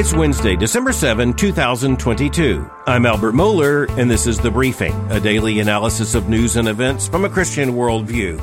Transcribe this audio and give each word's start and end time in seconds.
It's 0.00 0.14
Wednesday, 0.14 0.56
December 0.56 0.92
7, 0.92 1.34
2022. 1.34 2.70
I'm 2.86 3.04
Albert 3.04 3.32
Mohler, 3.32 3.86
and 3.98 4.10
this 4.10 4.26
is 4.26 4.38
The 4.38 4.50
Briefing, 4.50 4.94
a 5.10 5.20
daily 5.20 5.58
analysis 5.58 6.14
of 6.14 6.26
news 6.26 6.56
and 6.56 6.68
events 6.68 7.06
from 7.06 7.26
a 7.26 7.28
Christian 7.28 7.72
worldview. 7.72 8.40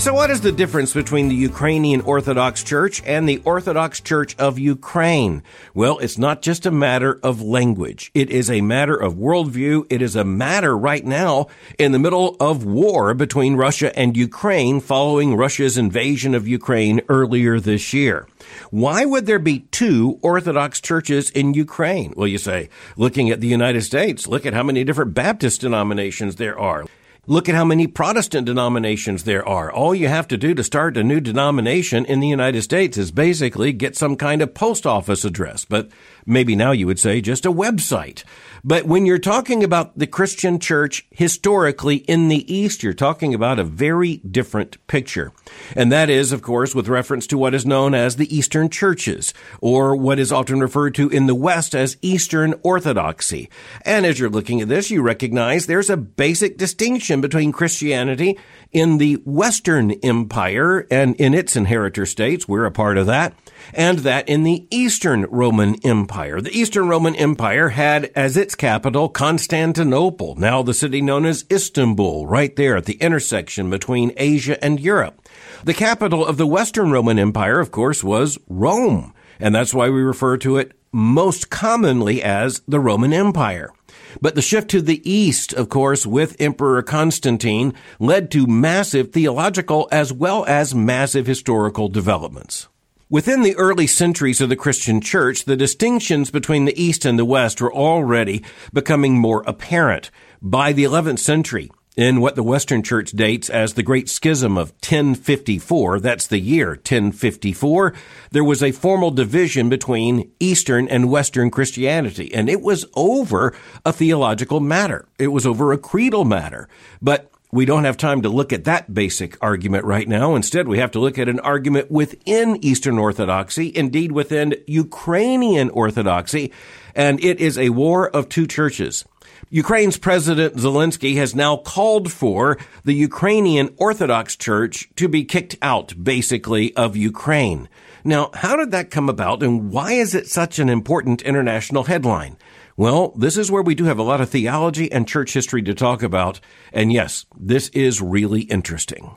So, 0.00 0.14
what 0.14 0.30
is 0.30 0.40
the 0.40 0.50
difference 0.50 0.94
between 0.94 1.28
the 1.28 1.34
Ukrainian 1.34 2.00
Orthodox 2.00 2.64
Church 2.64 3.02
and 3.04 3.28
the 3.28 3.42
Orthodox 3.44 4.00
Church 4.00 4.34
of 4.38 4.58
Ukraine? 4.58 5.42
Well, 5.74 5.98
it's 5.98 6.16
not 6.16 6.40
just 6.40 6.64
a 6.64 6.70
matter 6.70 7.20
of 7.22 7.42
language. 7.42 8.10
It 8.14 8.30
is 8.30 8.50
a 8.50 8.62
matter 8.62 8.96
of 8.96 9.16
worldview. 9.16 9.84
It 9.90 10.00
is 10.00 10.16
a 10.16 10.24
matter 10.24 10.74
right 10.74 11.04
now 11.04 11.48
in 11.78 11.92
the 11.92 11.98
middle 11.98 12.34
of 12.40 12.64
war 12.64 13.12
between 13.12 13.56
Russia 13.56 13.94
and 13.94 14.16
Ukraine 14.16 14.80
following 14.80 15.36
Russia's 15.36 15.76
invasion 15.76 16.34
of 16.34 16.48
Ukraine 16.48 17.02
earlier 17.10 17.60
this 17.60 17.92
year. 17.92 18.26
Why 18.70 19.04
would 19.04 19.26
there 19.26 19.38
be 19.38 19.66
two 19.70 20.18
Orthodox 20.22 20.80
churches 20.80 21.28
in 21.28 21.52
Ukraine? 21.52 22.14
Well, 22.16 22.26
you 22.26 22.38
say, 22.38 22.70
looking 22.96 23.28
at 23.28 23.42
the 23.42 23.48
United 23.48 23.82
States, 23.82 24.26
look 24.26 24.46
at 24.46 24.54
how 24.54 24.62
many 24.62 24.82
different 24.82 25.12
Baptist 25.12 25.60
denominations 25.60 26.36
there 26.36 26.58
are. 26.58 26.86
Look 27.30 27.48
at 27.48 27.54
how 27.54 27.64
many 27.64 27.86
Protestant 27.86 28.44
denominations 28.44 29.22
there 29.22 29.48
are. 29.48 29.70
All 29.70 29.94
you 29.94 30.08
have 30.08 30.26
to 30.26 30.36
do 30.36 30.52
to 30.52 30.64
start 30.64 30.96
a 30.96 31.04
new 31.04 31.20
denomination 31.20 32.04
in 32.04 32.18
the 32.18 32.26
United 32.26 32.62
States 32.62 32.98
is 32.98 33.12
basically 33.12 33.72
get 33.72 33.96
some 33.96 34.16
kind 34.16 34.42
of 34.42 34.52
post 34.52 34.84
office 34.84 35.24
address. 35.24 35.64
But 35.64 35.90
maybe 36.26 36.56
now 36.56 36.72
you 36.72 36.88
would 36.88 36.98
say 36.98 37.20
just 37.20 37.46
a 37.46 37.52
website. 37.52 38.24
But 38.64 38.84
when 38.84 39.06
you're 39.06 39.18
talking 39.18 39.62
about 39.62 39.96
the 39.96 40.08
Christian 40.08 40.58
church 40.58 41.06
historically 41.12 41.98
in 41.98 42.26
the 42.26 42.52
East, 42.52 42.82
you're 42.82 42.92
talking 42.92 43.32
about 43.32 43.60
a 43.60 43.64
very 43.64 44.16
different 44.18 44.84
picture. 44.88 45.32
And 45.76 45.92
that 45.92 46.10
is, 46.10 46.32
of 46.32 46.42
course, 46.42 46.74
with 46.74 46.88
reference 46.88 47.28
to 47.28 47.38
what 47.38 47.54
is 47.54 47.64
known 47.64 47.94
as 47.94 48.16
the 48.16 48.34
Eastern 48.36 48.68
churches, 48.70 49.32
or 49.60 49.94
what 49.94 50.18
is 50.18 50.32
often 50.32 50.58
referred 50.58 50.96
to 50.96 51.08
in 51.08 51.26
the 51.26 51.34
West 51.36 51.76
as 51.76 51.96
Eastern 52.02 52.54
Orthodoxy. 52.64 53.48
And 53.82 54.04
as 54.04 54.18
you're 54.18 54.28
looking 54.28 54.60
at 54.60 54.68
this, 54.68 54.90
you 54.90 55.00
recognize 55.00 55.66
there's 55.66 55.90
a 55.90 55.96
basic 55.96 56.58
distinction 56.58 57.19
between 57.20 57.52
Christianity 57.52 58.38
in 58.72 58.98
the 58.98 59.14
Western 59.24 59.92
Empire 60.02 60.86
and 60.90 61.16
in 61.16 61.34
its 61.34 61.56
inheritor 61.56 62.06
states, 62.06 62.46
we're 62.46 62.64
a 62.64 62.70
part 62.70 62.96
of 62.96 63.06
that, 63.06 63.34
and 63.74 64.00
that 64.00 64.28
in 64.28 64.42
the 64.42 64.66
Eastern 64.70 65.26
Roman 65.30 65.76
Empire. 65.84 66.40
The 66.40 66.56
Eastern 66.56 66.88
Roman 66.88 67.14
Empire 67.16 67.70
had 67.70 68.10
as 68.14 68.36
its 68.36 68.54
capital 68.54 69.08
Constantinople, 69.08 70.36
now 70.36 70.62
the 70.62 70.74
city 70.74 71.00
known 71.00 71.24
as 71.24 71.44
Istanbul, 71.50 72.26
right 72.26 72.54
there 72.56 72.76
at 72.76 72.84
the 72.84 72.94
intersection 72.94 73.70
between 73.70 74.12
Asia 74.16 74.62
and 74.62 74.80
Europe. 74.80 75.20
The 75.64 75.74
capital 75.74 76.24
of 76.24 76.36
the 76.36 76.46
Western 76.46 76.90
Roman 76.90 77.18
Empire, 77.18 77.60
of 77.60 77.70
course, 77.70 78.04
was 78.04 78.38
Rome, 78.48 79.12
and 79.38 79.54
that's 79.54 79.74
why 79.74 79.90
we 79.90 80.00
refer 80.00 80.36
to 80.38 80.56
it 80.56 80.72
most 80.92 81.50
commonly 81.50 82.22
as 82.22 82.62
the 82.66 82.80
Roman 82.80 83.12
Empire. 83.12 83.72
But 84.20 84.34
the 84.34 84.42
shift 84.42 84.70
to 84.70 84.80
the 84.80 85.00
east, 85.10 85.52
of 85.52 85.68
course, 85.68 86.06
with 86.06 86.36
Emperor 86.40 86.82
Constantine 86.82 87.74
led 87.98 88.30
to 88.30 88.46
massive 88.46 89.12
theological 89.12 89.88
as 89.92 90.12
well 90.12 90.44
as 90.46 90.74
massive 90.74 91.26
historical 91.26 91.88
developments. 91.88 92.68
Within 93.08 93.42
the 93.42 93.56
early 93.56 93.88
centuries 93.88 94.40
of 94.40 94.48
the 94.48 94.56
Christian 94.56 95.00
church, 95.00 95.44
the 95.44 95.56
distinctions 95.56 96.30
between 96.30 96.64
the 96.64 96.80
East 96.80 97.04
and 97.04 97.18
the 97.18 97.24
West 97.24 97.60
were 97.60 97.74
already 97.74 98.44
becoming 98.72 99.18
more 99.18 99.42
apparent. 99.48 100.12
By 100.40 100.72
the 100.72 100.84
11th 100.84 101.18
century, 101.18 101.70
in 101.96 102.20
what 102.20 102.36
the 102.36 102.42
Western 102.42 102.82
Church 102.82 103.10
dates 103.10 103.50
as 103.50 103.74
the 103.74 103.82
Great 103.82 104.08
Schism 104.08 104.56
of 104.56 104.70
1054, 104.70 106.00
that's 106.00 106.26
the 106.26 106.38
year 106.38 106.70
1054, 106.70 107.94
there 108.30 108.44
was 108.44 108.62
a 108.62 108.72
formal 108.72 109.10
division 109.10 109.68
between 109.68 110.30
Eastern 110.38 110.88
and 110.88 111.10
Western 111.10 111.50
Christianity, 111.50 112.32
and 112.32 112.48
it 112.48 112.60
was 112.60 112.86
over 112.94 113.54
a 113.84 113.92
theological 113.92 114.60
matter. 114.60 115.06
It 115.18 115.28
was 115.28 115.46
over 115.46 115.72
a 115.72 115.78
creedal 115.78 116.24
matter. 116.24 116.68
But 117.02 117.30
we 117.52 117.64
don't 117.64 117.84
have 117.84 117.96
time 117.96 118.22
to 118.22 118.28
look 118.28 118.52
at 118.52 118.64
that 118.64 118.94
basic 118.94 119.36
argument 119.42 119.84
right 119.84 120.06
now. 120.06 120.36
Instead, 120.36 120.68
we 120.68 120.78
have 120.78 120.92
to 120.92 121.00
look 121.00 121.18
at 121.18 121.28
an 121.28 121.40
argument 121.40 121.90
within 121.90 122.62
Eastern 122.64 122.98
Orthodoxy, 122.98 123.72
indeed 123.74 124.12
within 124.12 124.54
Ukrainian 124.68 125.70
Orthodoxy, 125.70 126.52
and 126.94 127.22
it 127.24 127.40
is 127.40 127.58
a 127.58 127.70
war 127.70 128.08
of 128.08 128.28
two 128.28 128.46
churches. 128.46 129.04
Ukraine's 129.52 129.96
President 129.96 130.54
Zelensky 130.54 131.16
has 131.16 131.34
now 131.34 131.56
called 131.56 132.12
for 132.12 132.56
the 132.84 132.92
Ukrainian 132.92 133.74
Orthodox 133.78 134.36
Church 134.36 134.88
to 134.94 135.08
be 135.08 135.24
kicked 135.24 135.56
out, 135.60 135.92
basically, 136.00 136.72
of 136.76 136.96
Ukraine. 136.96 137.68
Now, 138.04 138.30
how 138.32 138.54
did 138.54 138.70
that 138.70 138.92
come 138.92 139.08
about 139.08 139.42
and 139.42 139.72
why 139.72 139.94
is 139.94 140.14
it 140.14 140.28
such 140.28 140.60
an 140.60 140.68
important 140.68 141.22
international 141.22 141.82
headline? 141.82 142.36
Well, 142.76 143.08
this 143.16 143.36
is 143.36 143.50
where 143.50 143.60
we 143.60 143.74
do 143.74 143.86
have 143.86 143.98
a 143.98 144.04
lot 144.04 144.20
of 144.20 144.30
theology 144.30 144.90
and 144.92 145.08
church 145.08 145.32
history 145.32 145.62
to 145.62 145.74
talk 145.74 146.04
about. 146.04 146.38
And 146.72 146.92
yes, 146.92 147.26
this 147.36 147.70
is 147.70 148.00
really 148.00 148.42
interesting. 148.42 149.16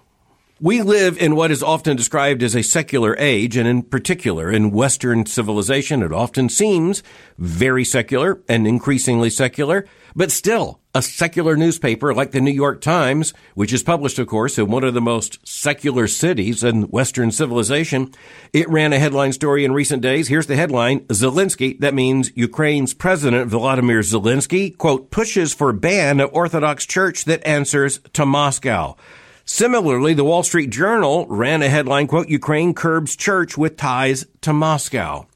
We 0.60 0.82
live 0.82 1.18
in 1.18 1.36
what 1.36 1.52
is 1.52 1.62
often 1.62 1.96
described 1.96 2.42
as 2.42 2.56
a 2.56 2.64
secular 2.64 3.16
age, 3.20 3.56
and 3.58 3.68
in 3.68 3.84
particular 3.84 4.52
in 4.52 4.72
Western 4.72 5.26
civilization, 5.26 6.02
it 6.02 6.12
often 6.12 6.50
seems 6.50 7.04
very 7.38 7.86
secular 7.86 8.42
and 8.48 8.66
increasingly 8.66 9.30
secular. 9.30 9.86
But 10.16 10.32
still, 10.32 10.80
a 10.94 11.02
secular 11.02 11.56
newspaper 11.56 12.14
like 12.14 12.32
the 12.32 12.42
New 12.42 12.52
York 12.52 12.82
Times, 12.82 13.34
which 13.56 13.74
is 13.74 13.82
published, 13.82 14.20
of 14.20 14.28
course, 14.28 14.60
in 14.60 14.70
one 14.70 14.84
of 14.84 14.94
the 14.94 15.02
most 15.02 15.40
secular 15.48 16.08
cities 16.08 16.64
in 16.64 16.84
Western 16.84 17.32
civilization, 17.32 18.14
it 18.54 18.70
ran 18.70 18.94
a 18.94 19.00
headline 19.00 19.32
story 19.32 19.66
in 19.66 19.72
recent 19.72 20.04
days. 20.04 20.28
Here's 20.28 20.46
the 20.46 20.56
headline. 20.56 21.00
Zelensky, 21.08 21.80
that 21.80 21.96
means 21.96 22.32
Ukraine's 22.36 22.94
President 22.94 23.50
Volodymyr 23.50 24.04
Zelensky, 24.04 24.78
quote, 24.78 25.10
pushes 25.10 25.54
for 25.54 25.74
ban 25.74 26.20
of 26.20 26.32
Orthodox 26.32 26.86
Church 26.86 27.26
that 27.26 27.46
answers 27.48 28.00
to 28.14 28.26
Moscow. 28.26 28.96
Similarly, 29.46 30.14
the 30.14 30.24
Wall 30.24 30.44
Street 30.44 30.70
Journal 30.70 31.26
ran 31.28 31.64
a 31.64 31.70
headline, 31.70 32.08
quote, 32.08 32.30
Ukraine 32.30 32.74
curbs 32.74 33.16
church 33.16 33.58
with 33.58 33.78
ties 33.78 34.26
to 34.42 34.54
Moscow. 34.54 35.28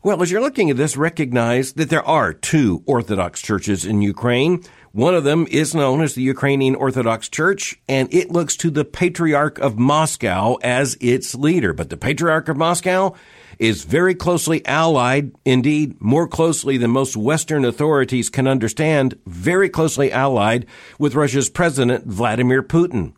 Well, 0.00 0.22
as 0.22 0.30
you're 0.30 0.40
looking 0.40 0.70
at 0.70 0.76
this, 0.76 0.96
recognize 0.96 1.72
that 1.72 1.90
there 1.90 2.04
are 2.04 2.32
two 2.32 2.84
Orthodox 2.86 3.42
churches 3.42 3.84
in 3.84 4.00
Ukraine. 4.00 4.62
One 4.92 5.12
of 5.12 5.24
them 5.24 5.48
is 5.50 5.74
known 5.74 6.02
as 6.02 6.14
the 6.14 6.22
Ukrainian 6.22 6.76
Orthodox 6.76 7.28
Church, 7.28 7.80
and 7.88 8.12
it 8.14 8.30
looks 8.30 8.56
to 8.58 8.70
the 8.70 8.84
Patriarch 8.84 9.58
of 9.58 9.76
Moscow 9.76 10.54
as 10.62 10.96
its 11.00 11.34
leader. 11.34 11.72
But 11.72 11.90
the 11.90 11.96
Patriarch 11.96 12.48
of 12.48 12.56
Moscow 12.56 13.14
is 13.58 13.82
very 13.82 14.14
closely 14.14 14.64
allied, 14.66 15.32
indeed, 15.44 16.00
more 16.00 16.28
closely 16.28 16.76
than 16.76 16.92
most 16.92 17.16
Western 17.16 17.64
authorities 17.64 18.30
can 18.30 18.46
understand, 18.46 19.18
very 19.26 19.68
closely 19.68 20.12
allied 20.12 20.64
with 21.00 21.16
Russia's 21.16 21.50
President 21.50 22.06
Vladimir 22.06 22.62
Putin. 22.62 23.14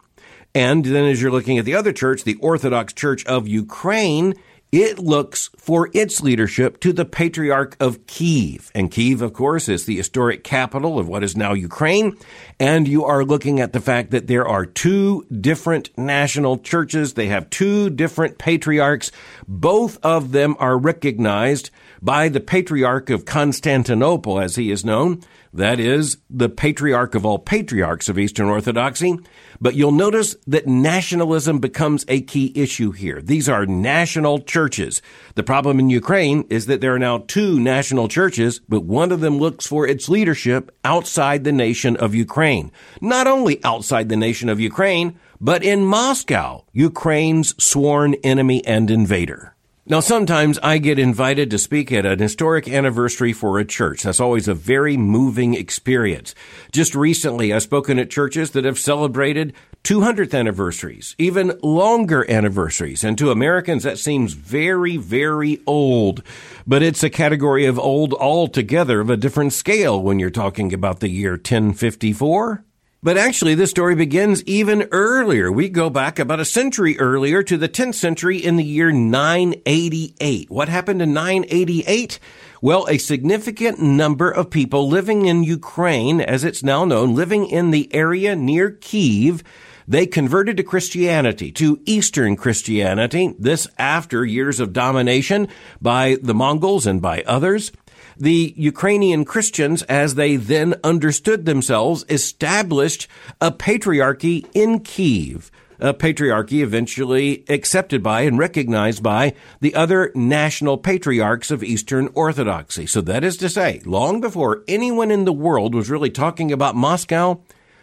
And 0.54 0.82
then 0.84 1.04
as 1.04 1.20
you're 1.20 1.30
looking 1.30 1.58
at 1.58 1.66
the 1.66 1.74
other 1.74 1.92
church, 1.92 2.24
the 2.24 2.36
Orthodox 2.36 2.94
Church 2.94 3.24
of 3.26 3.46
Ukraine, 3.46 4.34
it 4.72 4.98
looks 4.98 5.50
for 5.56 5.90
its 5.92 6.22
leadership 6.22 6.78
to 6.80 6.92
the 6.92 7.04
Patriarch 7.04 7.76
of 7.80 8.06
Kiev. 8.06 8.70
And 8.74 8.90
Kiev, 8.90 9.20
of 9.20 9.32
course, 9.32 9.68
is 9.68 9.84
the 9.84 9.96
historic 9.96 10.44
capital 10.44 10.98
of 10.98 11.08
what 11.08 11.24
is 11.24 11.36
now 11.36 11.52
Ukraine. 11.54 12.16
And 12.60 12.86
you 12.86 13.04
are 13.04 13.24
looking 13.24 13.58
at 13.58 13.72
the 13.72 13.80
fact 13.80 14.12
that 14.12 14.28
there 14.28 14.46
are 14.46 14.64
two 14.64 15.26
different 15.40 15.90
national 15.98 16.58
churches. 16.58 17.14
They 17.14 17.26
have 17.26 17.50
two 17.50 17.90
different 17.90 18.38
patriarchs. 18.38 19.10
Both 19.48 19.98
of 20.04 20.32
them 20.32 20.56
are 20.60 20.78
recognized 20.78 21.70
by 22.00 22.28
the 22.28 22.40
Patriarch 22.40 23.10
of 23.10 23.24
Constantinople, 23.24 24.38
as 24.38 24.56
he 24.56 24.70
is 24.70 24.84
known. 24.84 25.22
That 25.52 25.80
is 25.80 26.18
the 26.30 26.48
patriarch 26.48 27.16
of 27.16 27.26
all 27.26 27.38
patriarchs 27.38 28.08
of 28.08 28.18
Eastern 28.18 28.46
Orthodoxy. 28.46 29.18
But 29.60 29.74
you'll 29.74 29.90
notice 29.90 30.36
that 30.46 30.68
nationalism 30.68 31.58
becomes 31.58 32.04
a 32.06 32.20
key 32.20 32.52
issue 32.54 32.92
here. 32.92 33.20
These 33.20 33.48
are 33.48 33.66
national 33.66 34.42
churches. 34.42 35.02
The 35.34 35.42
problem 35.42 35.80
in 35.80 35.90
Ukraine 35.90 36.44
is 36.50 36.66
that 36.66 36.80
there 36.80 36.94
are 36.94 37.00
now 37.00 37.24
two 37.26 37.58
national 37.58 38.06
churches, 38.06 38.60
but 38.68 38.84
one 38.84 39.10
of 39.10 39.20
them 39.20 39.38
looks 39.38 39.66
for 39.66 39.86
its 39.86 40.08
leadership 40.08 40.70
outside 40.84 41.42
the 41.42 41.52
nation 41.52 41.96
of 41.96 42.14
Ukraine. 42.14 42.70
Not 43.00 43.26
only 43.26 43.62
outside 43.64 44.08
the 44.08 44.16
nation 44.16 44.48
of 44.48 44.60
Ukraine, 44.60 45.18
but 45.40 45.64
in 45.64 45.84
Moscow, 45.84 46.64
Ukraine's 46.72 47.60
sworn 47.62 48.14
enemy 48.22 48.64
and 48.64 48.90
invader. 48.90 49.56
Now, 49.90 49.98
sometimes 49.98 50.56
I 50.62 50.78
get 50.78 51.00
invited 51.00 51.50
to 51.50 51.58
speak 51.58 51.90
at 51.90 52.06
an 52.06 52.20
historic 52.20 52.68
anniversary 52.68 53.32
for 53.32 53.58
a 53.58 53.64
church. 53.64 54.04
That's 54.04 54.20
always 54.20 54.46
a 54.46 54.54
very 54.54 54.96
moving 54.96 55.54
experience. 55.54 56.32
Just 56.70 56.94
recently, 56.94 57.52
I've 57.52 57.64
spoken 57.64 57.98
at 57.98 58.08
churches 58.08 58.52
that 58.52 58.64
have 58.64 58.78
celebrated 58.78 59.52
200th 59.82 60.32
anniversaries, 60.32 61.16
even 61.18 61.58
longer 61.60 62.24
anniversaries. 62.30 63.02
And 63.02 63.18
to 63.18 63.32
Americans, 63.32 63.82
that 63.82 63.98
seems 63.98 64.34
very, 64.34 64.96
very 64.96 65.60
old. 65.66 66.22
But 66.68 66.84
it's 66.84 67.02
a 67.02 67.10
category 67.10 67.66
of 67.66 67.76
old 67.76 68.14
altogether 68.14 69.00
of 69.00 69.10
a 69.10 69.16
different 69.16 69.54
scale 69.54 70.00
when 70.00 70.20
you're 70.20 70.30
talking 70.30 70.72
about 70.72 71.00
the 71.00 71.08
year 71.08 71.32
1054. 71.32 72.62
But 73.02 73.16
actually, 73.16 73.54
this 73.54 73.70
story 73.70 73.94
begins 73.94 74.44
even 74.44 74.86
earlier. 74.92 75.50
We 75.50 75.70
go 75.70 75.88
back 75.88 76.18
about 76.18 76.38
a 76.38 76.44
century 76.44 76.98
earlier 76.98 77.42
to 77.42 77.56
the 77.56 77.68
10th 77.68 77.94
century 77.94 78.36
in 78.36 78.56
the 78.56 78.64
year 78.64 78.92
988. 78.92 80.50
What 80.50 80.68
happened 80.68 81.00
in 81.00 81.14
988? 81.14 82.18
Well, 82.60 82.86
a 82.90 82.98
significant 82.98 83.80
number 83.80 84.30
of 84.30 84.50
people 84.50 84.86
living 84.86 85.24
in 85.24 85.44
Ukraine, 85.44 86.20
as 86.20 86.44
it's 86.44 86.62
now 86.62 86.84
known, 86.84 87.14
living 87.14 87.46
in 87.46 87.70
the 87.70 87.88
area 87.94 88.36
near 88.36 88.70
Kiev, 88.70 89.42
they 89.88 90.06
converted 90.06 90.58
to 90.58 90.62
Christianity, 90.62 91.50
to 91.52 91.80
Eastern 91.86 92.36
Christianity, 92.36 93.34
this 93.38 93.66
after 93.78 94.26
years 94.26 94.60
of 94.60 94.74
domination 94.74 95.48
by 95.80 96.18
the 96.22 96.34
Mongols 96.34 96.86
and 96.86 97.00
by 97.00 97.22
others. 97.22 97.72
The 98.20 98.52
Ukrainian 98.54 99.24
Christians, 99.24 99.82
as 99.84 100.14
they 100.14 100.36
then 100.36 100.74
understood 100.84 101.46
themselves, 101.46 102.04
established 102.10 103.08
a 103.40 103.50
patriarchy 103.50 104.46
in 104.52 104.80
Kiev 104.80 105.50
a 105.80 105.94
patriarchy 105.94 106.62
eventually 106.62 107.44
accepted 107.48 108.02
by 108.02 108.20
and 108.22 108.38
recognized 108.38 109.02
by 109.02 109.32
the 109.60 109.74
other 109.74 110.12
national 110.14 110.76
patriarchs 110.76 111.50
of 111.50 111.64
Eastern 111.64 112.08
Orthodoxy. 112.14 112.86
So 112.86 113.00
that 113.00 113.24
is 113.24 113.38
to 113.38 113.48
say, 113.48 113.80
long 113.86 114.20
before 114.20 114.62
anyone 114.68 115.10
in 115.10 115.24
the 115.24 115.32
world 115.32 115.74
was 115.74 115.90
really 115.90 116.10
talking 116.10 116.52
about 116.52 116.76
Moscow, 116.76 117.40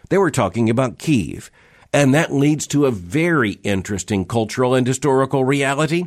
they 0.09 0.17
were 0.17 0.31
talking 0.31 0.69
about 0.69 0.99
Kiev. 0.99 1.49
And 1.91 2.13
that 2.13 2.33
leads 2.33 2.67
to 2.67 2.85
a 2.85 2.91
very 2.91 3.53
interesting 3.63 4.25
cultural 4.25 4.75
and 4.75 4.85
historical 4.85 5.43
reality. 5.43 6.05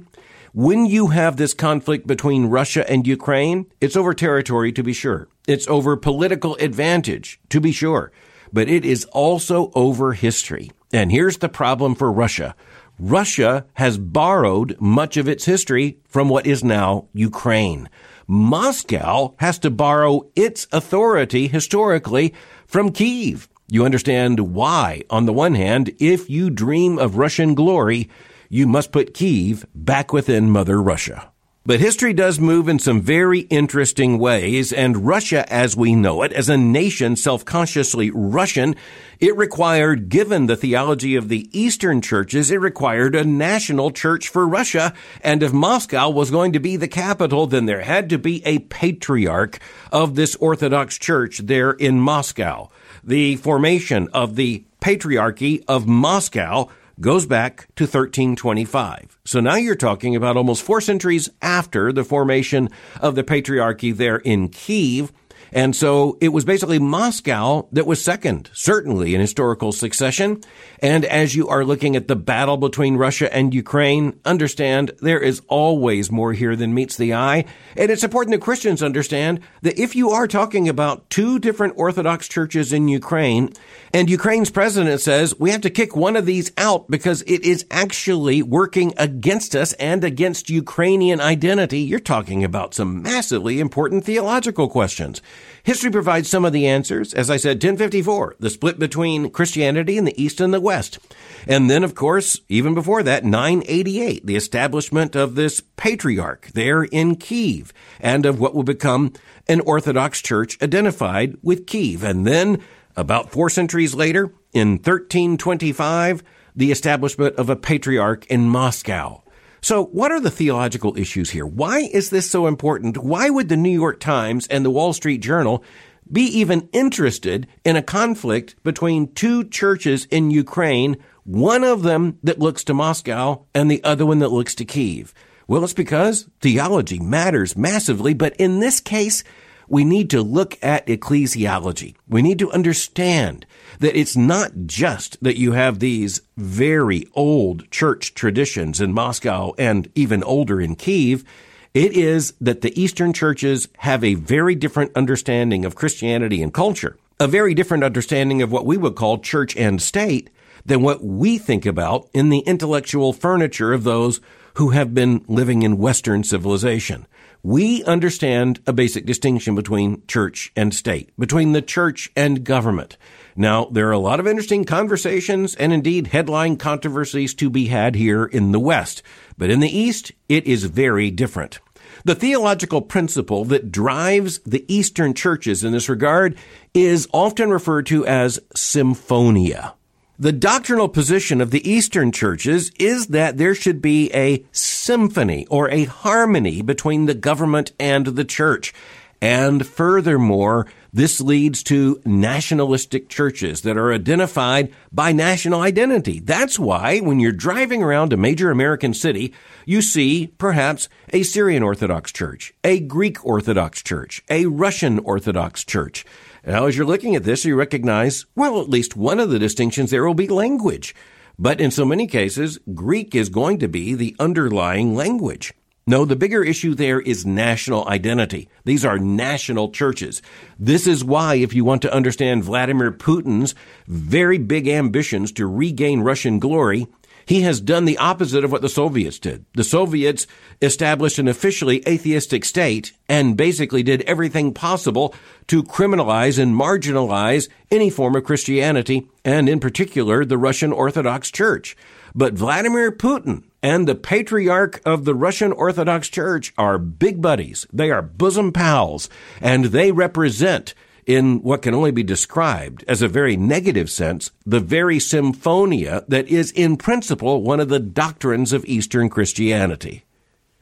When 0.53 0.85
you 0.85 1.09
have 1.09 1.37
this 1.37 1.55
conflict 1.55 2.09
between 2.09 2.47
Russia 2.47 2.89
and 2.91 3.07
Ukraine, 3.07 3.67
it's 3.81 3.95
over 3.95 4.13
territory 4.13 4.73
to 4.73 4.83
be 4.83 4.93
sure. 4.93 5.29
It's 5.47 5.69
over 5.69 5.97
political 5.97 6.57
advantage 6.57 7.39
to 7.51 7.61
be 7.61 7.71
sure. 7.71 8.11
But 8.53 8.69
it 8.69 8.85
is 8.85 9.05
also 9.13 9.71
over 9.77 10.13
history. 10.15 10.73
And 10.93 11.13
here's 11.13 11.39
the 11.39 11.49
problem 11.49 11.95
for 11.95 12.11
Russia. 12.11 12.57
Russia 12.99 13.65
has 13.75 13.97
borrowed 13.97 14.77
much 14.81 15.17
of 15.17 15.29
its 15.29 15.45
history 15.45 15.99
from 16.09 16.29
what 16.29 16.49
is 16.49 16.65
now 16.65 17.07
Ukraine. 17.13 17.89
Moscow 18.27 19.35
has 19.39 19.57
to 19.61 19.71
borrow 19.71 20.29
its 20.35 20.67
authority 20.73 21.47
historically 21.47 22.35
from 22.67 22.91
Kiev. 22.91 23.49
You 23.69 23.85
understand 23.85 24.41
why, 24.53 25.03
on 25.11 25.27
the 25.27 25.33
one 25.33 25.55
hand, 25.55 25.95
if 26.01 26.29
you 26.29 26.51
dream 26.51 26.99
of 26.99 27.19
Russian 27.19 27.55
glory, 27.55 28.11
you 28.51 28.67
must 28.67 28.93
put 28.93 29.15
Kiev 29.15 29.65
back 29.75 30.13
within 30.13 30.51
Mother 30.51 30.83
Russia. 30.83 31.31
But 31.65 31.79
history 31.79 32.13
does 32.13 32.41
move 32.41 32.69
in 32.69 32.79
some 32.79 33.01
very 33.01 33.41
interesting 33.41 34.19
ways, 34.19 34.73
and 34.73 35.07
Russia 35.07 35.51
as 35.53 35.77
we 35.77 35.95
know 35.95 36.23
it, 36.23 36.33
as 36.33 36.49
a 36.49 36.57
nation 36.57 37.17
self-consciously 37.17 38.11
Russian, 38.11 38.75
it 39.21 39.37
required, 39.37 40.09
given 40.09 40.47
the 40.47 40.57
theology 40.57 41.15
of 41.17 41.29
the 41.29 41.49
Eastern 41.53 42.01
churches, 42.01 42.51
it 42.51 42.61
required 42.61 43.15
a 43.15 43.25
national 43.25 43.93
church 43.93 44.29
for 44.29 44.49
Russia, 44.49 44.93
and 45.23 45.43
if 45.43 45.53
Moscow 45.53 46.11
was 46.11 46.31
going 46.31 46.53
to 46.55 46.61
be 46.61 46.77
the 46.77 46.89
capital, 46.89 47.47
then 47.47 47.67
there 47.67 47.83
had 47.83 48.11
to 48.11 48.19
be 48.19 48.45
a 48.45 48.59
patriarch 48.59 49.61
of 49.93 50.17
this 50.17 50.35
Orthodox 50.37 50.99
church 50.99 51.39
there 51.39 51.71
in 51.71 52.01
Moscow 52.01 52.69
the 53.03 53.37
formation 53.37 54.09
of 54.13 54.37
the 54.37 54.65
Patriarchy 54.81 55.65
of 55.69 55.87
Moscow 55.87 56.69
goes 57.01 57.27
back 57.27 57.69
to 57.77 57.85
1325. 57.85 59.19
So 59.25 59.41
now 59.41 59.57
you're 59.57 59.75
talking 59.75 60.15
about 60.15 60.37
almost 60.37 60.63
four 60.63 60.81
centuries 60.81 61.31
after 61.41 61.93
the 61.93 62.05
formation 62.05 62.69
of 63.01 63.15
the 63.15 63.25
Patriarchy 63.25 63.97
there 63.97 64.19
in 64.19 64.49
Kiev. 64.49 65.13
And 65.53 65.75
so 65.75 66.17
it 66.21 66.29
was 66.29 66.45
basically 66.45 66.79
Moscow 66.79 67.69
that 67.73 67.87
was 67.87 68.03
second, 68.03 68.51
certainly 68.53 69.15
in 69.15 69.21
historical 69.21 69.73
succession. 69.73 70.43
And 70.81 71.05
as 71.05 71.35
you 71.35 71.49
are 71.49 71.65
looking 71.65 71.97
at 71.97 72.09
the 72.09 72.17
battle 72.17 72.57
between 72.57 72.97
Russia 72.97 73.33
and 73.35 73.55
Ukraine, 73.55 74.19
understand 74.25 74.93
there 75.01 75.21
is 75.21 75.43
always 75.49 76.11
more 76.11 76.33
here 76.33 76.57
than 76.57 76.75
meets 76.75 76.97
the 76.97 77.15
eye. 77.15 77.45
And 77.77 77.91
it's 77.91 78.05
important 78.05 78.33
that 78.33 78.45
Christians 78.45 78.83
understand 78.83 79.41
that 79.63 79.79
if 79.79 79.97
you 79.97 80.11
are 80.11 80.29
talking 80.29 80.69
about 80.69 81.09
two 81.11 81.39
different 81.39 81.75
Orthodox 81.77 82.29
churches 82.29 82.73
in 82.73 82.89
Ukraine, 82.89 83.53
and 83.93 84.09
Ukraine's 84.09 84.51
president 84.51 85.01
says 85.01 85.39
we 85.39 85.51
have 85.51 85.63
to 85.63 85.71
kick 85.71 85.97
one 85.97 86.17
of 86.17 86.27
these 86.27 86.53
out 86.57 86.89
because 86.91 87.23
it 87.23 87.45
is 87.45 87.67
actually 87.71 88.43
working 88.43 88.95
against 88.97 89.57
us 89.57 89.73
and 89.75 90.05
against 90.05 90.51
Ukrainian 90.51 91.21
identity, 91.21 91.81
you're 91.81 91.99
talking 91.99 92.45
about 92.45 92.75
some 92.75 93.03
massively 93.03 93.59
important 93.59 94.05
theological 94.05 94.69
questions. 94.69 95.21
History 95.63 95.91
provides 95.91 96.29
some 96.29 96.45
of 96.45 96.53
the 96.53 96.67
answers. 96.67 97.13
As 97.13 97.31
I 97.31 97.37
said, 97.37 97.57
1054, 97.57 98.37
the 98.39 98.51
split 98.51 98.79
between 98.79 99.31
Christianity 99.31 99.99
in 99.99 100.05
the 100.05 100.23
East 100.23 100.41
and 100.41 100.55
the 100.55 100.61
West. 100.61 100.99
And 101.47 101.71
then, 101.71 101.85
of 101.85 101.95
course, 101.95 102.41
even 102.49 102.75
before 102.75 103.03
that, 103.03 103.25
988, 103.25 104.27
the 104.27 104.37
establishment 104.37 105.15
of 105.15 105.35
this 105.35 105.63
patriarch 105.77 106.49
there 106.55 106.85
in 106.85 107.17
Kiev 107.17 107.73
and 108.01 108.27
of 108.27 108.41
what 108.41 108.55
will 108.55 108.63
become 108.63 109.13
an 109.49 109.61
Orthodox 109.61 110.23
church 110.23 110.61
identified 110.63 111.37
with 111.43 111.67
Kiev. 111.67 112.03
And 112.03 112.27
then, 112.27 112.63
about 112.97 113.31
four 113.31 113.51
centuries 113.51 113.95
later, 113.95 114.33
in 114.53 114.73
1325, 114.73 116.23
the 116.57 116.73
establishment 116.73 117.37
of 117.37 117.49
a 117.49 117.57
patriarch 117.57 118.27
in 118.27 118.49
Moscow. 118.49 119.20
So, 119.63 119.85
what 119.87 120.11
are 120.11 120.21
the 120.21 120.31
theological 120.31 120.97
issues 120.97 121.31
here? 121.31 121.47
Why 121.47 121.81
is 121.81 122.11
this 122.11 122.31
so 122.31 122.47
important? 122.47 122.97
Why 122.99 123.29
would 123.29 123.49
the 123.49 123.57
New 123.57 123.71
York 123.71 124.01
Times 124.01 124.47
and 124.47 124.65
the 124.65 124.71
Wall 124.71 124.93
Street 124.93 125.19
Journal 125.19 125.63
be 126.11 126.23
even 126.23 126.69
interested 126.73 127.47
in 127.65 127.77
a 127.77 127.83
conflict 127.83 128.57
between 128.63 129.13
two 129.13 129.45
churches 129.45 130.07
in 130.07 130.31
Ukraine, 130.31 130.97
one 131.25 131.63
of 131.63 131.83
them 131.83 132.19
that 132.23 132.39
looks 132.39 132.65
to 132.65 132.75
Moscow 132.75 133.45
and 133.55 133.71
the 133.71 133.85
other 133.85 134.07
one 134.07 134.19
that 134.21 134.33
looks 134.33 134.55
to 134.57 134.65
Kiev? 134.65 135.13
Well, 135.47 135.63
it's 135.63 135.75
because 135.75 136.29
theology 136.41 136.99
matters 136.99 137.57
massively, 137.57 138.15
but 138.15 138.35
in 138.37 138.61
this 138.61 138.81
case, 138.81 139.25
we 139.71 139.85
need 139.85 140.11
to 140.11 140.21
look 140.21 140.59
at 140.63 140.87
ecclesiology. 140.89 141.95
We 142.09 142.23
need 142.23 142.41
to 142.41 142.51
understand 142.51 143.47
that 143.79 143.97
it's 143.97 144.17
not 144.17 144.51
just 144.67 145.17
that 145.23 145.39
you 145.39 145.53
have 145.53 145.79
these 145.79 146.21
very 146.37 147.07
old 147.15 147.71
church 147.71 148.13
traditions 148.15 148.81
in 148.81 148.93
Moscow 148.93 149.55
and 149.57 149.89
even 149.95 150.25
older 150.25 150.61
in 150.61 150.75
Kiev. 150.75 151.25
It 151.73 151.93
is 151.93 152.35
that 152.41 152.63
the 152.63 152.79
Eastern 152.79 153.13
churches 153.13 153.69
have 153.79 154.03
a 154.03 154.15
very 154.15 154.57
different 154.57 154.91
understanding 154.97 155.65
of 155.65 155.77
Christianity 155.77 156.43
and 156.43 156.53
culture, 156.53 156.97
a 157.21 157.29
very 157.29 157.55
different 157.55 157.85
understanding 157.85 158.43
of 158.43 158.51
what 158.51 158.67
we 158.67 158.77
would 158.77 158.97
call 158.97 159.19
church 159.19 159.57
and 159.57 159.81
state 159.81 160.31
than 160.67 160.83
what 160.83 161.05
we 161.05 161.39
think 161.39 161.65
about 161.65 162.09
in 162.13 162.29
the 162.29 162.41
intellectual 162.41 163.13
furniture 163.13 163.73
of 163.73 163.85
those 163.85 164.21
who 164.55 164.71
have 164.71 164.93
been 164.95 165.25
living 165.29 165.63
in 165.63 165.79
Western 165.79 166.25
civilization 166.25 167.07
we 167.43 167.83
understand 167.85 168.61
a 168.67 168.73
basic 168.73 169.07
distinction 169.07 169.55
between 169.55 170.03
church 170.07 170.53
and 170.55 170.75
state, 170.75 171.11
between 171.19 171.53
the 171.53 171.63
church 171.63 172.11
and 172.15 172.45
government. 172.45 172.97
Now, 173.37 173.67
there 173.67 173.89
are 173.89 173.93
a 173.93 173.99
lot 173.99 174.21
of 174.21 174.27
interesting 174.27 174.65
conversations 174.65 175.55
and 175.55 175.73
indeed 175.73 176.09
headline 176.09 176.57
controversies 176.57 177.35
to 177.35 177.49
be 177.49 177.67
had 177.67 177.95
here 177.95 178.25
in 178.25 178.53
the 178.53 178.61
West, 178.61 179.03
but 179.39 179.51
in 179.51 179.61
the 179.61 179.75
East, 179.75 180.13
it 180.29 180.47
is 180.47 180.65
very 180.65 181.11
different. 181.11 181.59
The 182.05 182.15
theological 182.15 182.83
principle 182.83 183.45
that 183.47 183.73
drives 183.73 184.39
the 184.41 184.65
Eastern 184.73 185.15
churches 185.15 185.65
in 185.65 185.73
this 185.73 185.89
regard 185.89 186.37
is 186.75 187.09
often 187.13 187.51
referred 187.51 187.87
to 187.87 188.07
as 188.07 188.41
symphonia. 188.55 189.75
The 190.21 190.33
doctrinal 190.33 190.91
position 190.91 191.41
of 191.41 191.51
the 191.51 191.67
Eastern 191.67 192.13
churches 192.13 192.73
is 192.79 193.07
that 193.07 193.39
there 193.39 193.55
should 193.55 193.81
be 193.81 194.13
a 194.13 194.45
symphony 194.53 195.47
or 195.47 195.71
a 195.71 195.85
harmony 195.85 196.61
between 196.61 197.07
the 197.07 197.15
government 197.15 197.73
and 197.81 198.05
the 198.05 198.27
church. 198.27 198.75
And 199.23 199.67
furthermore, 199.67 200.67
this 200.93 201.23
leads 201.23 201.63
to 201.65 202.03
nationalistic 202.05 203.09
churches 203.09 203.63
that 203.63 203.79
are 203.79 203.95
identified 203.95 204.75
by 204.93 205.13
national 205.13 205.63
identity. 205.63 206.21
That's 206.21 206.59
why 206.59 206.99
when 206.99 207.19
you're 207.19 207.33
driving 207.33 207.83
around 207.83 208.13
a 208.13 208.19
major 208.19 208.51
American 208.51 208.93
city, 208.93 209.33
you 209.65 209.81
see 209.81 210.27
perhaps 210.37 210.91
a 211.15 211.23
Syrian 211.23 211.63
Orthodox 211.63 212.13
church, 212.13 212.53
a 212.63 212.79
Greek 212.79 213.25
Orthodox 213.25 213.83
church, 213.83 214.23
a 214.29 214.45
Russian 214.45 214.99
Orthodox 214.99 215.65
church. 215.65 216.05
Now, 216.47 216.67
as 216.67 216.77
you're 216.77 216.87
looking 216.87 217.15
at 217.17 217.25
this, 217.25 217.45
you 217.45 217.55
recognize, 217.55 218.27
well, 218.35 218.61
at 218.61 218.69
least 218.69 218.97
one 218.97 219.21
of 219.21 219.31
the 219.31 219.39
distinctions 219.39 219.91
there 219.91 220.07
will 220.07 220.15
be 220.15 220.29
language. 220.29 220.95
But 221.39 221.61
in 221.61 221.71
so 221.71 221.85
many 221.85 222.07
cases, 222.07 222.59
Greek 222.75 223.15
is 223.15 223.29
going 223.29 223.59
to 223.61 223.69
be 223.69 223.95
the 223.95 224.15
underlying 224.19 224.95
language. 224.95 225.55
No, 225.87 226.05
the 226.05 226.15
bigger 226.15 226.45
issue 226.45 226.75
there 226.75 227.01
is 227.01 227.27
national 227.27 227.89
identity. 227.89 228.49
These 228.65 228.85
are 228.85 228.99
national 228.99 229.71
churches. 229.71 230.23
This 230.59 230.87
is 230.87 231.03
why, 231.03 231.35
if 231.37 231.55
you 231.55 231.65
want 231.65 231.83
to 231.83 231.93
understand 231.93 232.45
Vladimir 232.45 232.93
Putin's 232.93 233.55
very 233.89 234.39
big 234.39 234.69
ambitions 234.69 235.33
to 235.33 235.47
regain 235.47 236.03
Russian 236.03 236.39
glory, 236.39 236.87
He 237.31 237.43
has 237.43 237.61
done 237.61 237.85
the 237.85 237.99
opposite 237.99 238.43
of 238.43 238.51
what 238.51 238.61
the 238.61 238.69
Soviets 238.69 239.21
did. 239.21 239.45
The 239.55 239.63
Soviets 239.63 240.27
established 240.61 241.21
an 241.21 241.29
officially 241.29 241.81
atheistic 241.87 242.45
state 242.45 242.93
and 243.09 243.37
basically 243.37 243.85
did 243.85 244.03
everything 244.03 244.53
possible 244.53 245.15
to 245.47 245.63
criminalize 245.63 246.43
and 246.43 246.57
marginalize 246.57 247.49
any 247.71 247.89
form 247.89 248.17
of 248.17 248.25
Christianity, 248.25 249.07
and 249.25 249.49
in 249.49 249.61
particular, 249.61 250.25
the 250.25 250.39
Russian 250.39 250.73
Orthodox 250.73 251.31
Church. 251.31 251.77
But 252.17 252.35
Vladimir 252.35 252.91
Putin 252.91 253.45
and 253.63 253.87
the 253.87 253.95
patriarch 253.95 254.83
of 254.85 255.05
the 255.05 255.15
Russian 255.15 255.53
Orthodox 255.53 256.09
Church 256.09 256.53
are 256.59 256.79
big 256.79 257.23
buddies. 257.23 257.65
They 257.73 257.93
are 257.93 258.03
bosom 258.03 258.51
pals, 258.51 259.09
and 259.41 259.67
they 259.67 259.93
represent 259.93 260.75
in 261.07 261.43
what 261.43 261.63
can 261.63 261.75
only 261.75 261.91
be 261.91 262.03
described 262.03 262.85
as 262.87 263.03
a 263.03 263.09
very 263.09 263.37
negative 263.37 263.91
sense, 263.91 264.31
the 264.45 264.61
very 264.61 264.99
symphonia 264.99 266.05
that 266.09 266.29
is 266.29 266.51
in 266.53 266.77
principle 266.77 267.43
one 267.43 267.61
of 267.61 267.69
the 267.69 267.81
doctrines 267.81 268.53
of 268.53 268.65
Eastern 268.65 269.09
Christianity. 269.09 270.05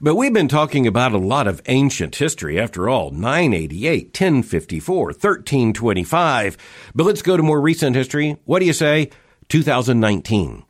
But 0.00 0.14
we've 0.14 0.32
been 0.32 0.46
talking 0.46 0.86
about 0.86 1.12
a 1.12 1.18
lot 1.18 1.48
of 1.48 1.60
ancient 1.66 2.14
history 2.14 2.60
after 2.60 2.88
all 2.88 3.10
988, 3.10 4.06
1054, 4.06 5.06
1325. 5.06 6.56
But 6.94 7.04
let's 7.04 7.22
go 7.22 7.36
to 7.36 7.42
more 7.42 7.60
recent 7.60 7.96
history. 7.96 8.36
What 8.44 8.60
do 8.60 8.66
you 8.66 8.72
say? 8.72 9.10
2019. 9.48 10.64